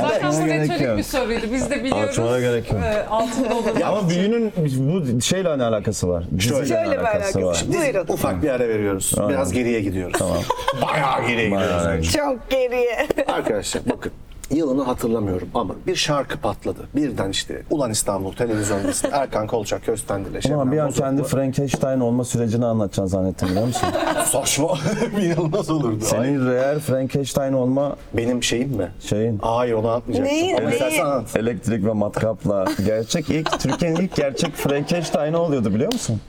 [0.00, 0.98] Zaten bu gerek retorik yok.
[0.98, 1.46] bir soruydu.
[1.52, 2.08] Biz de biliyoruz.
[2.10, 2.82] Açmana gerek yok.
[2.82, 3.80] e, altında olur.
[3.84, 6.24] Ama büyünün bu şeyle ne alakası var?
[6.38, 7.42] Diziyle Şöyle bir alakası.
[7.44, 7.64] var?
[7.68, 8.06] Biz Buyurun.
[8.08, 9.12] ufak bir ara veriyoruz.
[9.28, 10.16] Biraz geriye gidiyoruz.
[10.18, 10.38] Tamam.
[10.82, 11.84] Bayağı geriye gidiyoruz.
[11.86, 12.02] Bayağı.
[12.02, 13.06] Çok geriye.
[13.26, 14.12] Arkadaşlar bakın
[14.50, 16.88] yılını hatırlamıyorum ama bir şarkı patladı.
[16.96, 22.24] Birden işte Ulan İstanbul televizyon dizisi Erkan Kolçak Köstendi'yle Ulan bir an kendi Frankenstein olma
[22.24, 23.88] sürecini anlatacaksın zannettim biliyor musun?
[24.26, 24.68] Saçma
[25.16, 25.98] bir inanılmaz olurdu.
[26.04, 28.92] Ay, Senin real Frankenstein olma Benim şeyim mi?
[29.00, 30.34] şeyin Hayır onu anlatmayacaktım.
[30.36, 31.02] Neyin, Ama neyin?
[31.02, 31.36] anlat.
[31.36, 36.20] elektrik ve matkapla gerçek ilk Türkiye'nin ilk gerçek Frankenstein'i oluyordu biliyor musun?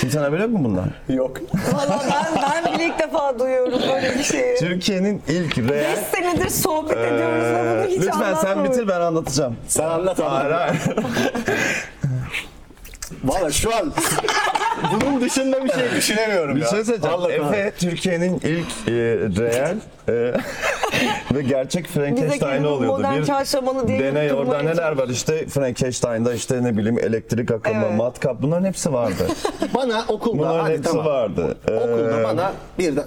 [0.00, 0.90] Kimse haber mu bundan?
[1.08, 1.36] Yok.
[1.72, 4.56] Valla ben, ben bile ilk defa duyuyorum böyle bir şeyi.
[4.58, 8.70] Türkiye'nin ilk real 5 senedir sohbet ediyoruz ve bunu hiç Lütfen sen anlatmamış.
[8.70, 9.56] bitir ben anlatacağım.
[9.68, 10.76] Sen anlat Hayır hayır.
[13.24, 13.92] Valla şu an
[14.92, 16.68] bunun dışında bir şey düşünemiyorum Bir ya.
[16.68, 17.16] şey söyleyeceğim.
[17.18, 18.92] Vallahi Efe Türkiye'nin ilk e,
[19.42, 19.76] real
[20.08, 20.34] e,
[21.34, 22.96] Ve gerçek Frankenstein'ı oluyordu.
[22.98, 27.84] modern Bir çarşamanı diye deney orada neler var işte Frankenstein'da işte ne bileyim elektrik akımı,
[27.86, 27.96] Evet.
[27.98, 29.26] matkap bunların hepsi vardı.
[29.74, 31.06] Bana okulda Bunların hadi hepsi tamam.
[31.06, 31.56] vardı.
[31.64, 33.04] Okulda Ee, bana bir de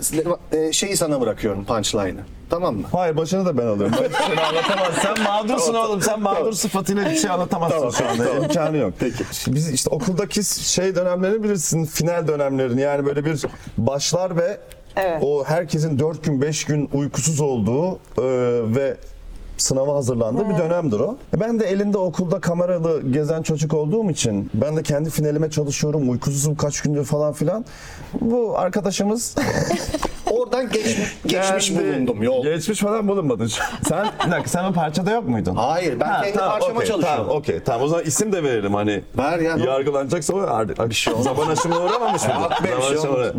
[0.52, 2.22] e, şeyi sana bırakıyorum punchline'ı.
[2.50, 2.84] Tamam mı?
[2.92, 3.96] Hayır başını da ben alıyorum.
[4.04, 4.94] Ben seni anlatamaz.
[5.02, 6.02] Sen mağdursun oğlum.
[6.02, 8.24] Sen mağdur sıfatıyla bir şey anlatamazsın Tamam, şu anda.
[8.26, 8.44] tamam.
[8.44, 8.94] İmkanı yok.
[9.00, 9.24] Peki.
[9.48, 11.86] Biz işte okuldaki şey dönemlerini bilirsin.
[11.86, 12.82] Final dönemlerini.
[12.82, 13.42] Yani böyle bir
[13.78, 14.58] başlar ve
[14.96, 15.20] Evet.
[15.24, 18.22] o herkesin 4 gün 5 gün uykusuz olduğu e,
[18.76, 18.98] ve
[19.58, 21.18] sınava hazırlandığı bir dönemdir o.
[21.36, 26.10] Ben de elinde okulda kameralı gezen çocuk olduğum için ben de kendi finalime çalışıyorum.
[26.10, 27.66] Uykusuzum kaç gündür falan filan.
[28.22, 29.36] Bu arkadaşımız
[30.32, 32.24] Oradan geç, geçmiş kendi- bulundum.
[32.24, 32.44] Yok.
[32.44, 33.52] Geçmiş falan bulunmadın.
[33.88, 35.56] Sen bir dakika sen o parçada yok muydun?
[35.56, 37.24] Hayır ben kendi parçama okey, çalışıyorum.
[37.24, 39.04] Tamam okey tamam o zaman isim de verelim hani.
[39.18, 39.58] Ver ya.
[39.58, 42.50] Yargılanacaksa o artık bir şey Zaman aşımına uğramamış Zaman
[42.88, 43.34] şey olmaz.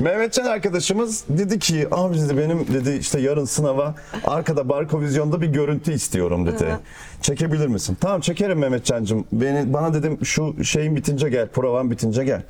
[0.00, 3.94] Mehmetcan arkadaşımız dedi ki abi dedi benim dedi işte yarın sınava
[4.26, 6.78] arkada Barkovizyon'da bir görüntü istiyorum dedi.
[7.22, 7.96] Çekebilir misin?
[8.00, 9.24] Tamam çekerim Mehmetcan'cığım.
[9.32, 12.42] Beni, bana dedim şu şeyin bitince gel, provan bitince gel.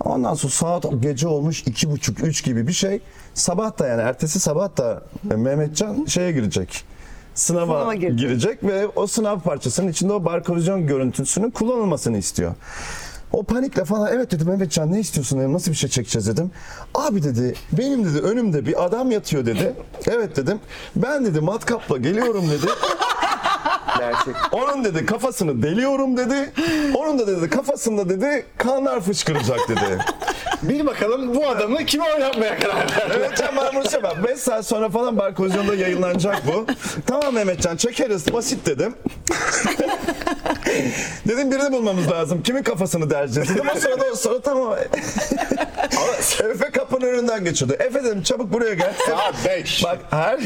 [0.00, 3.00] Ondan sonra saat gece olmuş iki buçuk, üç gibi bir şey.
[3.34, 6.84] Sabah da yani ertesi sabah da Mehmetcan şeye girecek.
[7.34, 8.18] Sınava, Sınava girecek.
[8.18, 12.54] girecek ve o sınav parçasının içinde o barkovizyon görüntüsünün kullanılmasını istiyor.
[13.32, 16.50] O panikle falan evet dedim Mehmetcan ne istiyorsun dedim nasıl bir şey çekeceğiz dedim.
[16.94, 19.74] Abi dedi benim dedi önümde bir adam yatıyor dedi.
[20.08, 20.60] Evet dedim
[20.96, 22.66] ben dedi matkapla geliyorum dedi.
[23.98, 24.34] Gerçek.
[24.52, 26.52] Onun dedi kafasını deliyorum dedi.
[26.94, 29.98] Onun da dedi kafasında dedi kanlar fışkıracak dedi.
[30.62, 33.18] Bir bakalım bu adamı kime oynatmaya karar verdi?
[33.18, 36.66] Mehmetcan bana bunu şey bak 5 saat sonra falan Barkozyon'da yayınlanacak bu.
[37.06, 38.94] Tamam Mehmetcan çekeriz basit dedim.
[41.28, 42.42] dedim birini bulmamız lazım.
[42.42, 43.64] Kimin kafasını deleceğiz dedim.
[43.76, 44.74] O sırada o sırada tamam.
[46.50, 47.76] Efe kapının önünden geçiyordu.
[47.80, 48.92] Efe dedim çabuk buraya gel.
[49.06, 49.84] Saat 5.
[49.84, 50.38] Bak her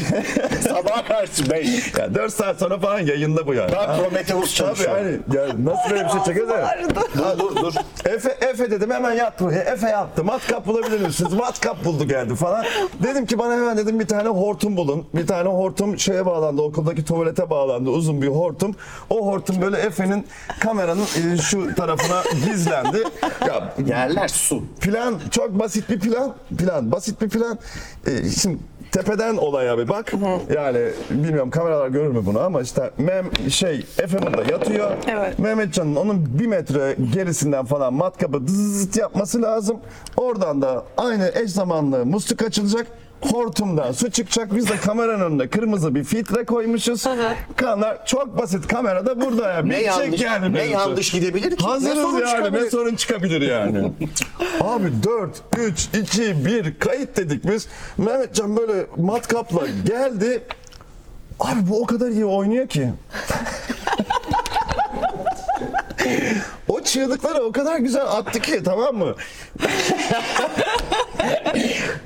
[0.67, 1.93] Sabaha karşı 5.
[1.97, 3.71] ya 4 saat sonra falan yayında bu yani.
[3.71, 5.03] Ben Prometheus Tabii çalışıyorum.
[5.27, 6.77] hani ya nasıl böyle bir şey çekeriz ya?
[7.17, 7.73] Dur dur dur.
[8.05, 9.61] Efe, Efe dedim hemen yat buraya.
[9.61, 10.23] Efe yattı.
[10.23, 11.33] Matkap bulabilir misiniz?
[11.33, 12.65] Matkap buldu geldi falan.
[13.03, 15.05] Dedim ki bana hemen dedim bir tane hortum bulun.
[15.15, 16.61] Bir tane hortum şeye bağlandı.
[16.61, 17.89] Okuldaki tuvalete bağlandı.
[17.89, 18.75] Uzun bir hortum.
[19.09, 20.24] O hortum böyle Efe'nin
[20.59, 23.03] kameranın e, şu tarafına gizlendi.
[23.47, 24.63] Ya Yerler su.
[24.81, 26.33] plan çok basit bir plan.
[26.57, 27.59] Plan basit bir plan.
[28.07, 28.57] E, şimdi
[28.91, 30.13] tepeden olaya bir bak.
[30.55, 34.91] Yani bilmiyorum kameralar görür mü bunu ama işte Mem şey Efe burada yatıyor.
[35.07, 35.39] Evet.
[35.39, 39.77] Mehmetcan'ın onun bir metre gerisinden falan matkabı dızzt yapması lazım.
[40.17, 42.87] Oradan da aynı eş zamanlı musluk açılacak.
[43.21, 44.55] Hortumdan su çıkacak.
[44.55, 47.03] Biz de kameranın önüne kırmızı bir filtre koymuşuz.
[47.55, 48.67] Kanlar çok basit.
[48.67, 49.61] Kamera da burada ya.
[49.61, 51.63] Ne Bitecek yanlış, yani ne yanlış gidebilir ki?
[51.63, 52.63] ne Hazırız sorun yani çıkabilir?
[52.65, 53.91] ne sorun çıkabilir yani.
[54.61, 57.67] Abi 4, 3, 2, 1 kayıt dedik biz.
[57.97, 60.43] Mehmetcan böyle matkapla geldi.
[61.39, 62.89] Abi bu o kadar iyi oynuyor ki.
[66.67, 69.15] o çığlıkları o kadar güzel attı ki tamam mı?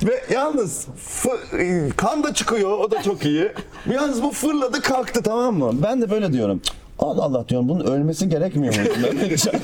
[0.04, 0.88] Ve yalnız
[1.98, 3.52] kan da çıkıyor o da çok iyi.
[3.94, 5.72] Yalnız bu fırladı kalktı tamam mı?
[5.84, 6.62] Ben de böyle diyorum.
[7.00, 8.82] Allah Allah diyorum bunun ölmesi gerekmiyor mu?
[9.02, 9.56] Mehmetcan.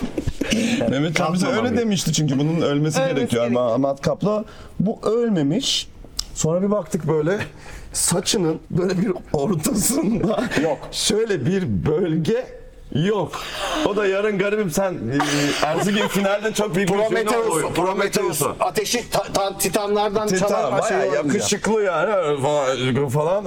[0.89, 4.45] Mehmetcan bize Kalkmamam öyle demişti çünkü bunun ölmesi, Ölmesi gerekiyor ama matkapla.
[4.79, 5.87] Bu ölmemiş.
[6.33, 7.37] Sonra bir baktık böyle
[7.93, 10.77] saçının böyle bir ortasında Yok.
[10.91, 13.31] Şöyle bir bölge yok.
[13.85, 18.41] O da yarın garibim sen e, Erzurum finalde çok büyük bir Prometheus, Prometheus.
[18.59, 21.13] Ateşi ta- ta- titanlardan Titan çalan şey bayağı ya.
[21.15, 23.45] yakışıklı yani öyle falan, falan.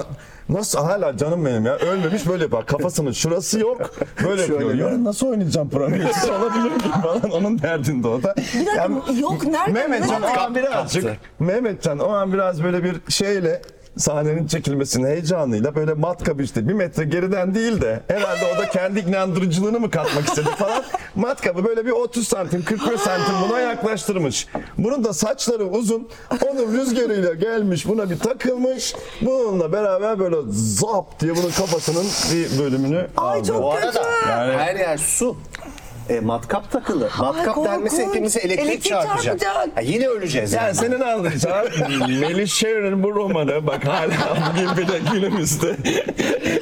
[0.49, 3.91] Nasıl hala canım benim ya ölmemiş böyle yapar kafasının şurası yok
[4.23, 4.73] böyle Şöyle yapıyor.
[4.91, 8.35] bir- Ya nasıl oynayacağım Prometheus olabilir miyim falan onun derdinde o da.
[8.37, 9.71] Bir dakika, Yani- yok nerede?
[9.71, 11.05] Mehmetcan o an birazcık.
[11.39, 13.61] Mehmetcan o an biraz böyle bir şeyle
[13.97, 18.99] sahnenin çekilmesinin heyecanıyla böyle matkabı işte bir metre geriden değil de herhalde o da kendi
[18.99, 20.83] inandırıcılığını mı katmak istedi falan.
[21.15, 24.47] Matkabı böyle bir 30 santim 45 santim buna yaklaştırmış.
[24.77, 26.09] Bunun da saçları uzun.
[26.49, 28.95] Onun rüzgarıyla gelmiş buna bir takılmış.
[29.21, 33.47] Bununla beraber böyle zap diye bunun kafasının bir bölümünü Ay aldı.
[33.47, 33.99] çok Bu arada kötü.
[34.57, 35.37] her yer su.
[36.09, 37.09] E, matkap takılı.
[37.19, 37.67] Matkap korkunç.
[37.73, 39.39] denmesi hepimize elektrik, Elektrik çarpacak.
[39.39, 39.77] çarpacak.
[39.77, 40.63] Ha, yine öleceğiz yani.
[40.65, 41.69] Yani senin anlayacağın
[42.19, 44.11] Melih Şener'in bu romanı bak hala
[44.51, 45.75] bugün bile günümüzde.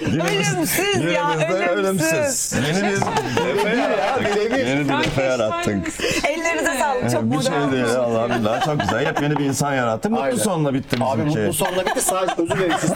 [0.06, 2.54] günümüzde Ölümsüz ya, günümüzde ölümsüz.
[2.54, 4.58] Yeni bir efe yarattık.
[4.68, 5.88] Yeni bir efe yarattık.
[6.30, 7.12] Ellerinize sağlık.
[7.12, 7.72] Çok Bir şey modern.
[7.72, 9.06] değil Allah billah çok güzel.
[9.06, 10.12] Yepyeni bir insan yarattık.
[10.12, 10.38] Mutlu Aynen.
[10.38, 11.48] sonla bitti Abi bizimki.
[11.48, 12.02] mutlu sonla bitti.
[12.02, 12.92] Sadece özür dilerim siz.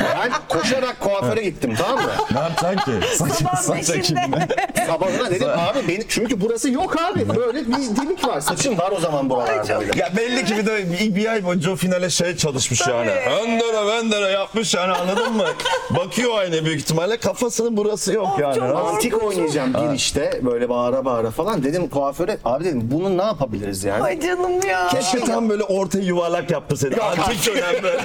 [0.00, 2.10] ben koşarak kuaföre gittim tamam mı?
[2.32, 3.06] Ne yapacaksın ki?
[3.16, 4.20] Saç, Sabah saç beşinde.
[4.20, 4.46] ekibine.
[4.86, 7.28] sabahına dedim abi beni çünkü burası yok abi.
[7.36, 8.40] Böyle bir delik var.
[8.40, 9.80] Saçın var o zaman buralarda.
[9.80, 9.98] böyle.
[10.00, 13.10] Ya belli ki bir de bir- bir ay boyunca o finale şey çalışmış yani.
[13.10, 15.44] Öndere bendere yapmış yani anladın mı?
[15.90, 18.62] Bakıyor aynı büyük ihtimalle kafasının burası yok yani.
[18.62, 21.64] Antik oynayacağım girişte böyle bağıra bağıra falan.
[21.64, 24.02] Dedim kuaföre abi dedim bunu ne yapabiliriz yani?
[24.02, 24.88] Ay canım ya.
[24.88, 26.96] Keşke tam böyle orta yuvarlak yaptı seni.
[26.96, 28.00] Antik dönemde.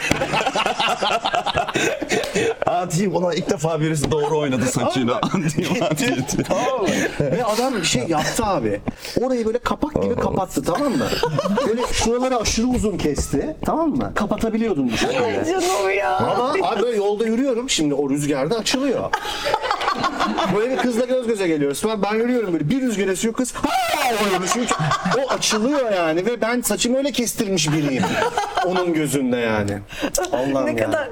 [2.79, 5.15] Antik olan ilk defa birisi doğru oynadı saçını.
[5.21, 6.45] Antik antik.
[6.47, 6.87] Tamam mı?
[7.19, 8.81] Ve adam bir şey yaptı abi.
[9.21, 11.07] Orayı böyle kapak gibi kapattı tamam mı?
[11.67, 13.55] Böyle şuraları aşırı uzun kesti.
[13.65, 14.11] Tamam mı?
[14.15, 15.45] Kapatabiliyordun bu şekilde.
[15.51, 16.17] Canım ya.
[16.17, 19.09] Ama abi böyle yolda yürüyorum şimdi o rüzgarda açılıyor.
[20.55, 22.03] Böyle bir kızla göz göze geliyoruz falan.
[22.03, 23.53] Ben yürüyorum böyle bir rüzgar esiyor kız.
[24.53, 24.73] Çünkü
[25.17, 28.03] o açılıyor yani ve ben saçımı öyle kestirmiş biriyim.
[28.65, 29.79] Onun gözünde yani.
[30.31, 30.85] Allah'ım Ne ya.
[30.85, 31.07] kadar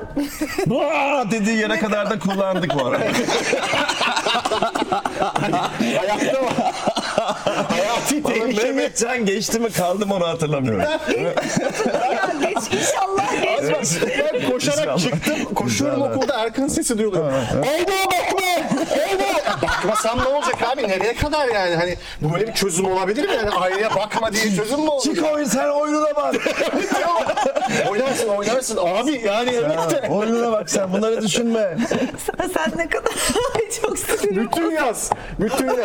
[0.81, 3.03] Aa dediği yere kadar da kullandık bu arada.
[6.01, 6.53] Ayakta var.
[8.57, 8.73] Tehlike.
[8.73, 10.83] Mehmetcan geçti mi kaldı mı onu hatırlamıyorum.
[12.41, 14.01] geç inşallah geç.
[14.33, 14.97] Ben koşarak İnşallah.
[14.99, 15.53] çıktım.
[15.55, 17.25] Koşuyorum okulda Erkan'ın sesi duyuluyor.
[17.33, 18.47] Ayda bakma!
[19.09, 19.61] Ayda!
[19.61, 20.87] Bakmasam ne olacak abi?
[20.87, 21.75] Nereye kadar yani?
[21.75, 23.35] Hani bu böyle bir çözüm olabilir mi?
[23.35, 25.03] Yani aynaya bakma diye çözüm mü olur?
[25.03, 26.35] Çık oyun sen oyununa bak.
[27.89, 30.07] oynarsın oynarsın abi yani de.
[30.09, 31.77] oyununa bak sen bunları düşünme.
[32.55, 33.13] Sen ne kadar
[33.81, 34.45] çok sinirim.
[34.45, 35.09] Bütün yaz.
[35.39, 35.77] Bütün yaz.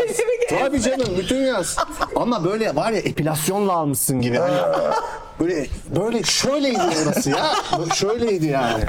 [0.61, 1.77] Tabii canım bütün yaz.
[2.17, 4.39] Ama böyle var ya epilasyonla almışsın gibi.
[4.39, 4.57] Hani
[5.41, 7.47] böyle böyle şöyleydi orası ya.
[7.95, 8.85] Şöyleydi yani.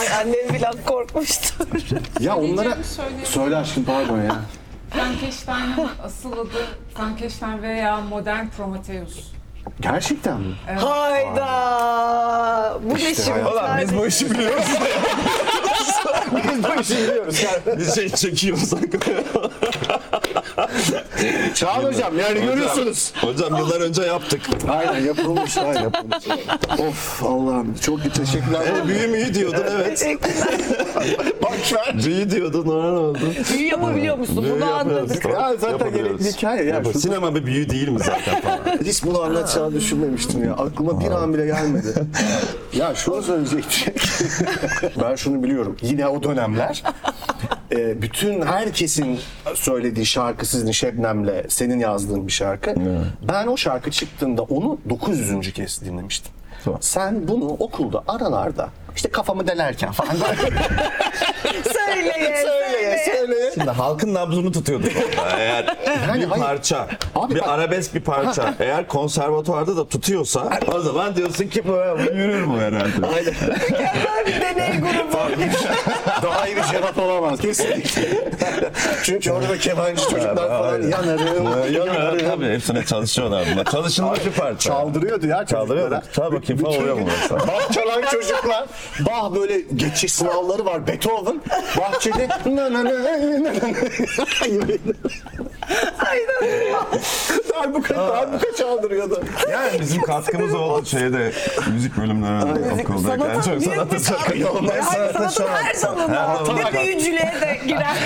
[0.00, 1.66] Ay annem biraz korkmuştur.
[2.20, 3.20] Ya onlara söyleyeyim.
[3.24, 4.36] söyle aşkım pardon ya.
[4.90, 9.18] Frankenstein'ın asıl adı Frankenstein veya modern Prometheus.
[9.80, 10.54] Gerçekten mi?
[10.80, 12.78] Hayda.
[12.84, 13.30] Bu ne İşte şimdi?
[13.40, 13.52] hayat.
[13.52, 14.64] Ulan biz bu işi biliyoruz.
[16.36, 17.42] Biz bu işi biliyoruz.
[17.44, 17.78] Yani.
[17.78, 18.80] Biz şey çekiyorsak.
[21.54, 23.12] Çağan hocam yani görüyorsunuz.
[23.20, 24.40] Hocam yıllar önce yaptık.
[24.68, 25.58] Aynen yapılmış.
[25.58, 26.24] Aynen yapılmış.
[26.78, 28.60] of Allah'ım çok teşekkürler.
[28.84, 30.06] E, büyü müyü diyordun evet.
[31.42, 31.96] Boş ver.
[32.04, 33.18] Büyü diyordun ona ne oldu?
[33.52, 34.42] Büyü yapabiliyor musun?
[34.44, 35.24] Büyü Bunu anladık.
[35.24, 36.74] Ya zaten gerekli hikaye ya.
[36.74, 36.92] Yapın.
[36.92, 38.78] Şu- Sinema bir büyü değil mi zaten falan?
[38.84, 40.52] Hiç bunu anlatacağını düşünmemiştim ya.
[40.52, 41.94] Aklıma bir an bile gelmedi.
[42.72, 43.94] ya şunu söyleyecektim.
[45.02, 45.76] ben şunu biliyorum.
[45.82, 46.82] Yine o dönemler
[47.72, 49.20] e, bütün herkesin
[49.54, 52.74] söylediği şarkı sizin Şebnem'le senin yazdığın bir şarkı.
[53.22, 55.52] Ben o şarkı çıktığında onu 900.
[55.52, 56.32] kez dinlemiştim.
[56.64, 56.78] Tamam.
[56.82, 60.10] Sen bunu okulda aralarda işte kafamı delerken falan
[61.72, 63.50] Söyleye, söyleye söyleye.
[63.54, 65.36] Şimdi halkın nabzını tutuyorduk orada.
[65.38, 65.76] Eğer
[66.08, 66.42] Yani bir hayır.
[66.44, 71.62] parça, Abi bir bak- arabesk bir parça eğer konservatuvarda da tutuyorsa o zaman diyorsun ki
[71.68, 73.06] bu, bu yürür bu herhalde.
[73.16, 73.34] Aynen.
[74.26, 75.16] bir deney grubu.
[76.26, 78.24] Daha iyi bir cevap olamaz kesinlikle.
[79.02, 82.18] Çünkü orada kemancı çocuklar falan yanarım, yanarım.
[82.18, 83.64] Tabii hepsine çalışıyorlar bunlar.
[83.64, 84.70] Çalışılmış bir parça.
[84.70, 85.46] Çaldırıyordu ya çocuklara.
[85.46, 86.02] Çaldırıyordu.
[86.12, 87.06] Çal bakayım falan oluyor mu?
[87.30, 88.66] Bah çalan çocuklar.
[89.06, 90.86] Bah böyle geçiş sınavları var.
[90.86, 91.40] Beethoven.
[91.78, 92.28] Bahçede.
[95.70, 96.86] Na.
[97.62, 99.20] darbuka, darbuka çaldırıyordu.
[99.52, 101.32] Yani bizim katkımız oldu şeyde
[101.72, 104.66] müzik bölümlerinde okuldayken sanata çok büyük sanata bir çok yoğun.
[104.84, 106.38] Hayır, sanatın her dalına.
[106.74, 107.96] Ve büyücülüğe de girer.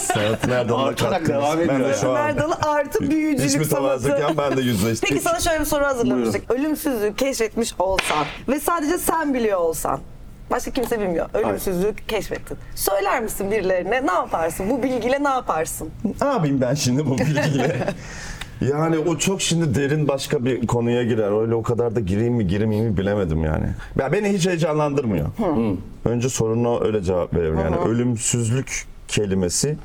[0.00, 1.28] Sanat Artarak katkımız.
[1.28, 3.64] devam Ben de şu an Her dalı artı büyücülük sanatı.
[3.64, 5.08] mütevazıyken ben de yüzleştik.
[5.08, 6.50] Peki sana şöyle bir soru hazırlamıştık.
[6.50, 10.00] Ölümsüzlüğü keşfetmiş olsan ve sadece sen biliyor olsan.
[10.50, 11.26] Başka kimse bilmiyor.
[11.34, 12.58] Ölümsüzlüğü keşfettin.
[12.74, 14.70] Söyler misin birilerine ne yaparsın?
[14.70, 15.88] Bu bilgiyle ne yaparsın?
[16.20, 17.86] Ne yapayım ben şimdi bu bilgiyle?
[18.60, 21.42] Yani o çok şimdi derin başka bir konuya girer.
[21.42, 23.66] Öyle o kadar da gireyim mi girmeyeyim mi bilemedim yani.
[23.98, 25.26] Ya beni hiç heyecanlandırmıyor.
[26.04, 27.60] Önce soruna öyle cevap veriyorum.
[27.60, 29.76] Yani ölümsüzlük kelimesi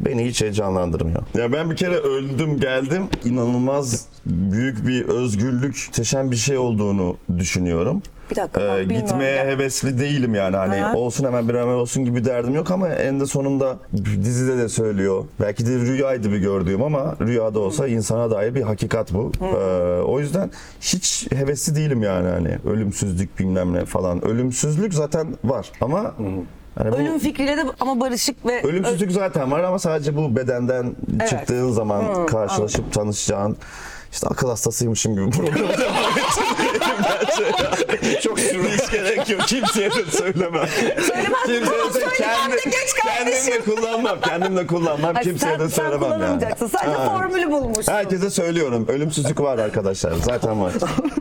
[0.00, 1.22] beni hiç heyecanlandırmıyor.
[1.34, 3.02] Ya ben bir kere öldüm geldim.
[3.24, 8.02] İnanılmaz büyük bir özgürlük, muhteşem bir şey olduğunu düşünüyorum.
[8.32, 9.44] Bir dakika, bilmiyorum gitmeye ya.
[9.46, 10.96] hevesli değilim yani hani Aha.
[10.96, 13.76] olsun hemen bir hemen olsun gibi derdim yok ama en de sonunda
[14.24, 15.24] dizide de söylüyor.
[15.40, 19.32] Belki de rüyaydı bir gördüğüm ama rüyada olsa insana dair bir hakikat bu.
[19.42, 24.24] Ee, o yüzden hiç hevesli değilim yani hani ölümsüzlük bilmem ne falan.
[24.24, 26.14] Ölümsüzlük zaten var ama
[26.74, 30.96] hani bu Ölüm fikriyle de ama barışık ve ölümsüzlük zaten var ama sadece bu bedenden
[31.30, 33.56] çıktığın zaman karşılaşıp tanışacağın
[34.12, 36.72] işte akıl hastasıymışım gibi program devam ettireyim
[38.22, 39.40] Çok Hiç gerek yok.
[39.46, 40.66] Kimseye de söylemem.
[41.46, 42.58] Kimseye de kendim,
[43.02, 44.20] kendim de kullanmam.
[44.20, 45.16] Kendim de kullanmam.
[45.16, 46.14] Ay, Kimseye sen, de sen söylemem yani.
[46.14, 46.66] kullanamayacaksın.
[46.66, 47.18] Sadece Ha.
[47.18, 47.92] formülü bulmuşsun.
[47.92, 48.86] Herkese söylüyorum.
[48.88, 50.12] Ölümsüzlük var arkadaşlar.
[50.24, 50.72] Zaten var.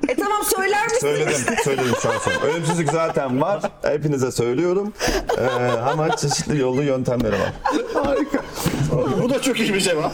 [0.09, 0.99] E tamam söyler misin?
[0.99, 1.55] Söyledim.
[1.63, 2.35] Söyledim şu an sonra.
[2.51, 3.61] Ölümsüzlük zaten var.
[3.81, 4.93] Hepinize söylüyorum.
[5.37, 5.41] Ee,
[5.91, 7.53] ama çeşitli yolu yöntemleri var.
[8.03, 8.37] Harika.
[9.23, 10.11] Bu da çok iyi bir cevap.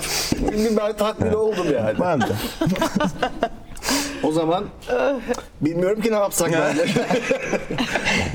[0.78, 2.00] Ben tatmin oldum yani.
[2.00, 2.26] Ben de.
[4.24, 4.66] O zaman
[5.62, 6.86] bilmiyorum ki ne yapsak ben de.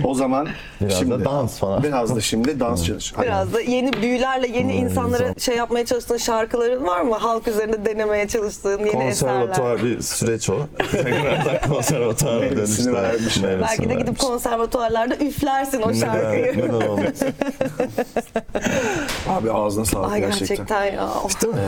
[0.04, 0.48] o zaman
[0.80, 1.82] Biraz şimdi da dans falan.
[1.82, 3.12] Biraz da şimdi dans çalış.
[3.16, 3.26] Hadi.
[3.26, 7.14] Biraz da yeni büyülerle yeni insanlara şey yapmaya çalıştığın şarkıların var mı?
[7.14, 9.34] Halk üzerinde denemeye çalıştığın yeni eserler.
[9.40, 10.56] Konservatuvar bir süreç o.
[10.92, 13.02] Tekrardan konservatuara Meyvesini dönüşler.
[13.02, 13.36] vermiş.
[13.36, 14.20] Meyvesini Belki de gidip vermiş.
[14.22, 16.42] konservatuarlarda üflersin o şarkıyı.
[16.42, 17.28] Neden, neden olmasın?
[19.28, 20.46] Abi ağzına sağlık Ay gerçekten.
[20.56, 21.08] gerçekten, ya.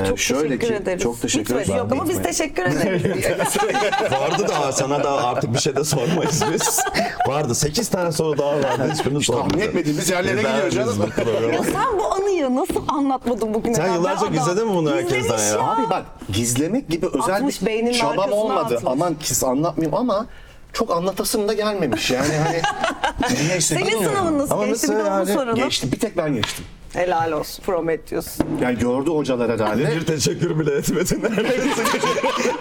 [0.02, 1.02] Ee, çok şöyle teşekkür ki, ederiz.
[1.02, 1.68] çok teşekkür ederiz.
[1.68, 3.02] Yok ama biz teşekkür ederiz.
[4.20, 6.80] Vardı da sana da artık bir şey de sormayız biz.
[7.28, 7.55] Vardı.
[7.55, 8.90] 8 tane soru daha vardı.
[8.92, 9.62] Hiçbirini Hiç tahmin sormadık.
[9.62, 11.11] etmediğimiz yerlere gidiyor canım.
[11.52, 13.74] Ya sen bu anıyı nasıl anlatmadın bugüne?
[13.74, 13.94] Sen kadar?
[13.96, 14.32] yıllarca Be adam.
[14.34, 15.61] gizledin mi bunu herkesten Gizlemiş ya?
[15.61, 16.02] Abi bak
[16.32, 18.64] gizlemek gibi özel bir çabam olmadı.
[18.64, 18.82] atmış.
[18.86, 20.26] Aman kis anlatmayayım ama
[20.72, 22.11] çok anlatasım da gelmemiş.
[22.11, 22.62] Yani hani
[23.48, 24.88] neyse Senin sınavın nasıl Ama geçti?
[24.90, 25.55] Bir de onu soralım.
[25.55, 25.92] Geçti.
[25.92, 26.64] Bir tek ben geçtim.
[26.95, 27.62] Helal olsun.
[27.64, 28.26] Prometheus.
[28.62, 29.97] Yani gördü hocalar herhalde.
[29.97, 31.22] Bir teşekkür bile etmedin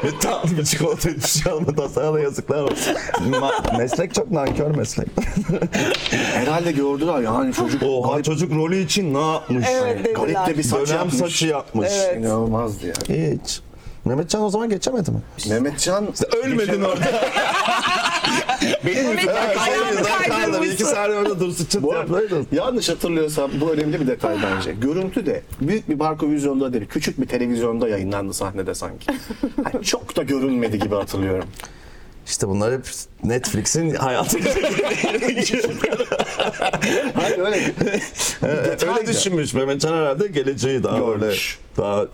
[0.04, 2.94] bir tatlı bir çikolata hiçbir şey almadan sana da yazıklar olsun.
[3.32, 5.08] Ma- meslek çok nankör meslek.
[6.12, 9.66] herhalde gördüler yani çocuk Oha garip, çocuk rolü için ne yapmış?
[9.70, 10.16] Evet dediler.
[10.16, 11.16] garip de bir saç Dönem yapmış.
[11.16, 11.90] saçı yapmış.
[11.92, 12.18] Evet.
[12.18, 12.94] İnanılmazdı ya.
[12.94, 13.62] Hiç.
[14.06, 15.18] Mehmetcan o zaman geçemedi mi?
[15.50, 16.08] Mehmetcan
[16.44, 17.06] Ölmedin orada.
[18.86, 19.54] benim yüzümden
[20.30, 20.74] kaydırmışsın.
[20.74, 21.96] iki saniye orada dursun çıt Bu
[22.52, 24.72] yanlış hatırlıyorsam bu önemli bir detay bence.
[24.72, 29.12] Görüntü de büyük bir barko vizyonda değil, küçük bir televizyonda yayınlandı sahnede sanki.
[29.74, 31.50] Yani çok da görünmedi gibi hatırlıyorum.
[32.28, 32.86] İşte bunlar hep
[33.24, 34.38] Netflix'in hayatı.
[37.16, 37.72] Hayır öyle.
[38.44, 41.24] Evet, öyle düşünmüş Mehmetcan herhalde geleceği daha Görmüş.
[41.24, 41.36] öyle
[41.78, 42.06] daha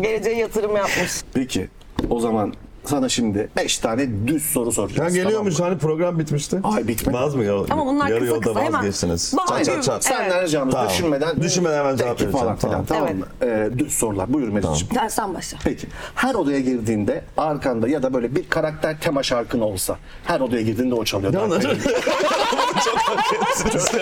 [0.00, 1.12] Geleceğe yatırım yapmış.
[1.34, 1.68] Peki
[2.10, 2.54] o zaman
[2.88, 5.14] sana şimdi 5 tane düz soru Ya soracağız.
[5.14, 5.76] geliyormuş tamam mı?
[5.76, 6.60] hani program bitmişti.
[6.64, 7.16] Ay, bitmedi.
[7.16, 7.44] Vaz mı?
[7.70, 8.72] Ama bunlar Yarı kısa yolda kısa, hemen.
[8.72, 9.34] vazgeçtiniz.
[9.48, 10.04] Çat çat çat.
[10.04, 10.88] Senden ricamız Tamam.
[10.90, 12.58] düşünmeden Düşünmeden hemen cevap falan vereceğim.
[12.58, 13.16] filan tamam Evet.
[13.18, 13.26] mı?
[13.74, 14.32] Ee, düz sorular.
[14.32, 14.88] Buyur Mesut'cum.
[14.92, 15.58] Gel sen başla.
[15.64, 15.86] Peki.
[16.14, 20.94] Her odaya girdiğinde arkanda ya da böyle bir karakter tema şarkın olsa her odaya girdiğinde
[20.94, 21.32] o çalıyor.
[21.32, 21.40] Ne?
[21.50, 21.60] Vader.
[22.84, 24.00] Çok haklısın.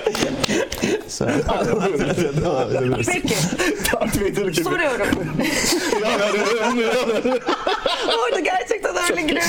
[1.09, 1.29] Sen
[2.43, 3.13] devam edebilirsin.
[3.13, 3.35] Peki
[3.93, 4.65] Darth Vader gibi.
[4.65, 5.07] soruyorum.
[8.25, 9.45] Orada gerçekten öyle giriyor.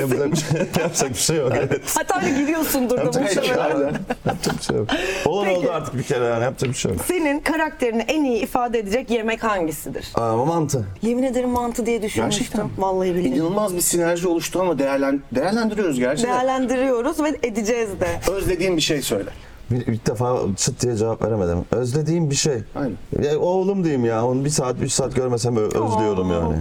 [0.00, 1.52] Yapacak bir şey, yapacak bir şey yok.
[1.56, 1.80] Evet.
[1.98, 3.58] Hatta öyle giriyorsundur da Yapacak bir şey yok.
[3.60, 3.94] Aynen.
[4.26, 4.88] Yapacak bir şey yok.
[5.24, 5.58] Olan Peki.
[5.58, 7.00] oldu artık bir kere yani yapacak bir şey yok.
[7.06, 10.08] Senin karakterini en iyi ifade edecek yemek hangisidir?
[10.14, 10.86] Ama mantı.
[11.02, 12.44] Yemin ederim mantı diye düşünmüştüm.
[12.46, 12.70] Gerçekten.
[12.78, 13.28] Vallahi billahi.
[13.34, 16.34] İnanılmaz bir sinerji oluştu ama değerlen değerlendiriyoruz gerçekten.
[16.34, 18.08] Değerlendiriyoruz ve edeceğiz de.
[18.32, 19.30] Özlediğin bir şey söyle.
[19.70, 21.64] Bir, ilk defa çıt diye cevap veremedim.
[21.72, 22.58] Özlediğim bir şey.
[22.74, 22.96] Aynen.
[23.22, 24.26] Ya, oğlum diyeyim ya.
[24.26, 26.56] Onu bir saat, üç saat görmesem özlüyorum yani.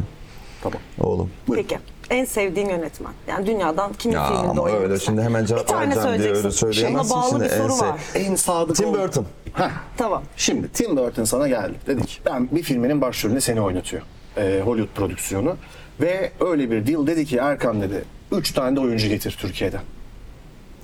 [0.64, 0.80] Tamam.
[0.99, 1.30] Oğlum.
[1.47, 1.64] Buyurun.
[1.70, 1.80] Peki.
[2.10, 3.12] En sevdiğin yönetmen.
[3.28, 4.89] Yani dünyadan kimin Ya filminde ama oynamışsın?
[4.91, 7.14] öyle şimdi hemen cevap Bir tane vereceğim diye öyle söyleyemezsin.
[7.14, 7.99] Ona bağlı şimdi bir soru en sev- var.
[8.16, 9.26] En sadık Tim Burton.
[9.53, 9.70] Heh.
[9.97, 10.24] Tamam.
[10.38, 11.74] Şimdi Tim Burton sana geldi.
[11.88, 14.01] Dedi ki ben bir filminin başrolünde seni oynatıyor.
[14.38, 15.55] Ee, Hollywood prodüksiyonu.
[16.01, 18.05] Ve öyle bir deal dedi ki Erkan dedi.
[18.32, 19.82] Üç tane de oyuncu getir Türkiye'den.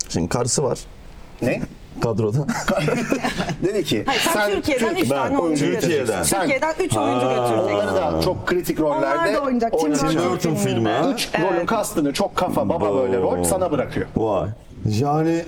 [0.10, 0.80] Şimdi karısı var
[1.42, 1.62] Ne?
[2.02, 2.38] Kadroda.
[3.64, 6.00] dedi ki Hayır, sen, Türkiye'den üç ben tane oyuncu Türkiye'den.
[6.00, 6.36] götüreceksin.
[6.40, 7.96] Türkiye'den üç oyuncu Onları götüreceksin.
[7.96, 9.74] da çok kritik rollerde Onlar da oynayacak.
[9.80, 11.10] Tim Burton filmi ha.
[11.14, 14.08] Üç rolün kastını çok kafa baba böyle rol sana bırakıyor.
[14.18, 14.50] Vay.
[14.86, 15.44] Yani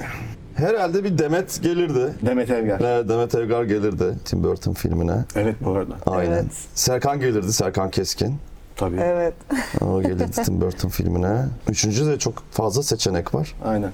[0.55, 2.13] herhalde bir Demet gelirdi.
[2.21, 2.79] Demet Evgar.
[2.79, 5.15] Evet, Demet Evgar gelirdi Tim Burton filmine.
[5.35, 5.93] Evet bu arada.
[6.05, 6.31] Aynen.
[6.31, 6.45] Evet.
[6.75, 8.35] Serkan gelirdi, Serkan Keskin.
[8.75, 8.97] Tabii.
[8.99, 9.33] Evet.
[9.81, 11.45] O gelirdi Tim Burton filmine.
[11.69, 13.53] Üçüncü de çok fazla seçenek var.
[13.65, 13.91] Aynen.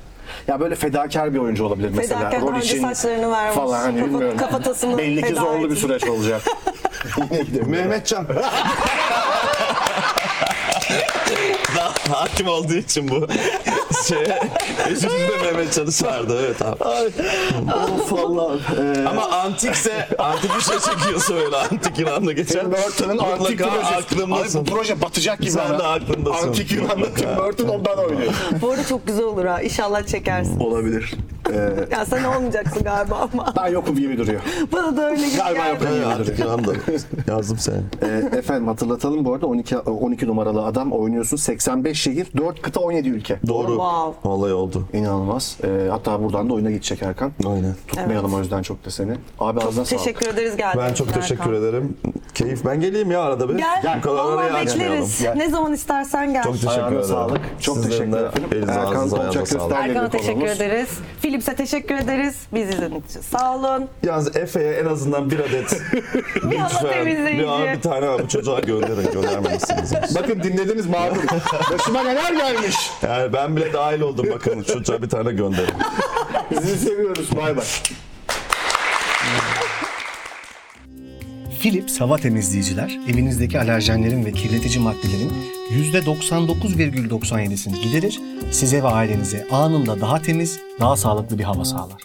[0.47, 2.19] Ya böyle fedakar bir oyuncu olabilir mesela.
[2.19, 3.55] Fedakar, Rol daha önce için saçlarını vermiş.
[3.55, 4.37] Falan hani Kafa- bilmiyorum.
[4.37, 5.79] kafatasını Belli ki feda zorlu bir etmiş.
[5.79, 6.41] süreç olacak.
[7.31, 7.69] Yine gidelim.
[7.69, 8.27] Mehmetcan.
[12.11, 13.27] Hakim olduğu için bu
[14.07, 14.39] şeye
[14.91, 16.41] üçüncü de Mehmetcan'ı çağırdı.
[16.45, 16.83] Evet abi.
[18.01, 18.55] of Allah.
[18.79, 22.59] Ee, Ama antikse, antik bir şey çekiyorsa öyle antik Yunan'da geçen.
[22.59, 23.95] Tim Burton'ın antik projesi.
[23.95, 24.59] aklımdasın.
[24.59, 26.47] Abi bu proje batacak gibi Sen de aklındasın.
[26.47, 28.33] Antik Yunan'da Tim Burton ondan oynuyor.
[28.61, 29.61] Bu arada çok güzel olur ha.
[29.61, 30.59] İnşallah çekersin.
[30.59, 31.13] Olabilir.
[31.91, 33.53] Ya sen olmayacaksın galiba ama.
[33.57, 34.41] Ben yokum gibi duruyor.
[34.73, 35.69] Bana da öyle gibi Galiba geldi.
[35.73, 36.49] yokum Ee, gibi artık duruyor.
[36.53, 36.75] inandım.
[37.27, 37.75] Yazdım seni.
[38.01, 41.37] Ee, efendim hatırlatalım bu arada 12 12 numaralı adam oynuyorsun.
[41.37, 43.39] 85 şehir, 4 kıta, 17 ülke.
[43.47, 43.67] Doğru.
[43.67, 44.29] Wow.
[44.29, 44.83] Vallahi oldu.
[44.93, 45.57] İnanılmaz.
[45.63, 47.31] Ee, hatta buradan da oyuna gidecek Erkan.
[47.45, 47.75] Aynen.
[47.87, 49.11] Tutmayalım o yüzden çok da seni.
[49.39, 50.03] Abi ağzına sağlık.
[50.03, 51.55] Teşekkür ederiz geldiğiniz Ben çok için teşekkür Erkan.
[51.63, 51.97] ederim.
[52.33, 52.65] Keyif.
[52.65, 53.53] Ben geleyim ya arada bir.
[53.57, 53.97] Gel.
[53.97, 54.97] Bu kadar Vallahi açmayalım.
[54.97, 55.21] bekleriz.
[55.21, 55.35] Gel.
[55.35, 56.43] Ne zaman istersen gel.
[56.43, 57.03] Çok teşekkür Ayağına ederim.
[57.07, 57.39] sağlık.
[57.59, 58.43] Çok Sizlerin teşekkür de ederim.
[58.51, 59.73] Elinize Erkan ağzınıza Tonçak ayağınıza sağlık.
[59.75, 60.61] Erkan'a teşekkür konuğumuz.
[60.61, 60.89] ederiz.
[61.41, 62.35] Philips'e teşekkür ederiz.
[62.53, 63.89] Bizi izlediğiniz için sağ olun.
[64.03, 65.69] Yalnız Efe'ye en azından bir adet
[66.93, 67.43] temizleyici.
[67.43, 70.15] bir, abi, bir tane abi çocuğa gönderin göndermemişsiniz.
[70.15, 71.23] Bakın dinlediniz mağdur.
[71.73, 72.75] Başıma neler gelmiş.
[73.01, 75.73] Yani ben bile dahil oldum bakın çocuğa bir tane gönderin.
[76.61, 77.35] Sizi seviyoruz.
[77.37, 77.65] Bay bay.
[81.61, 85.31] Philips hava temizleyiciler evinizdeki alerjenlerin ve kirletici maddelerin
[85.71, 88.19] %99,97'sini giderir,
[88.51, 92.01] size ve ailenize anında daha temiz, daha sağlıklı bir hava sağlar.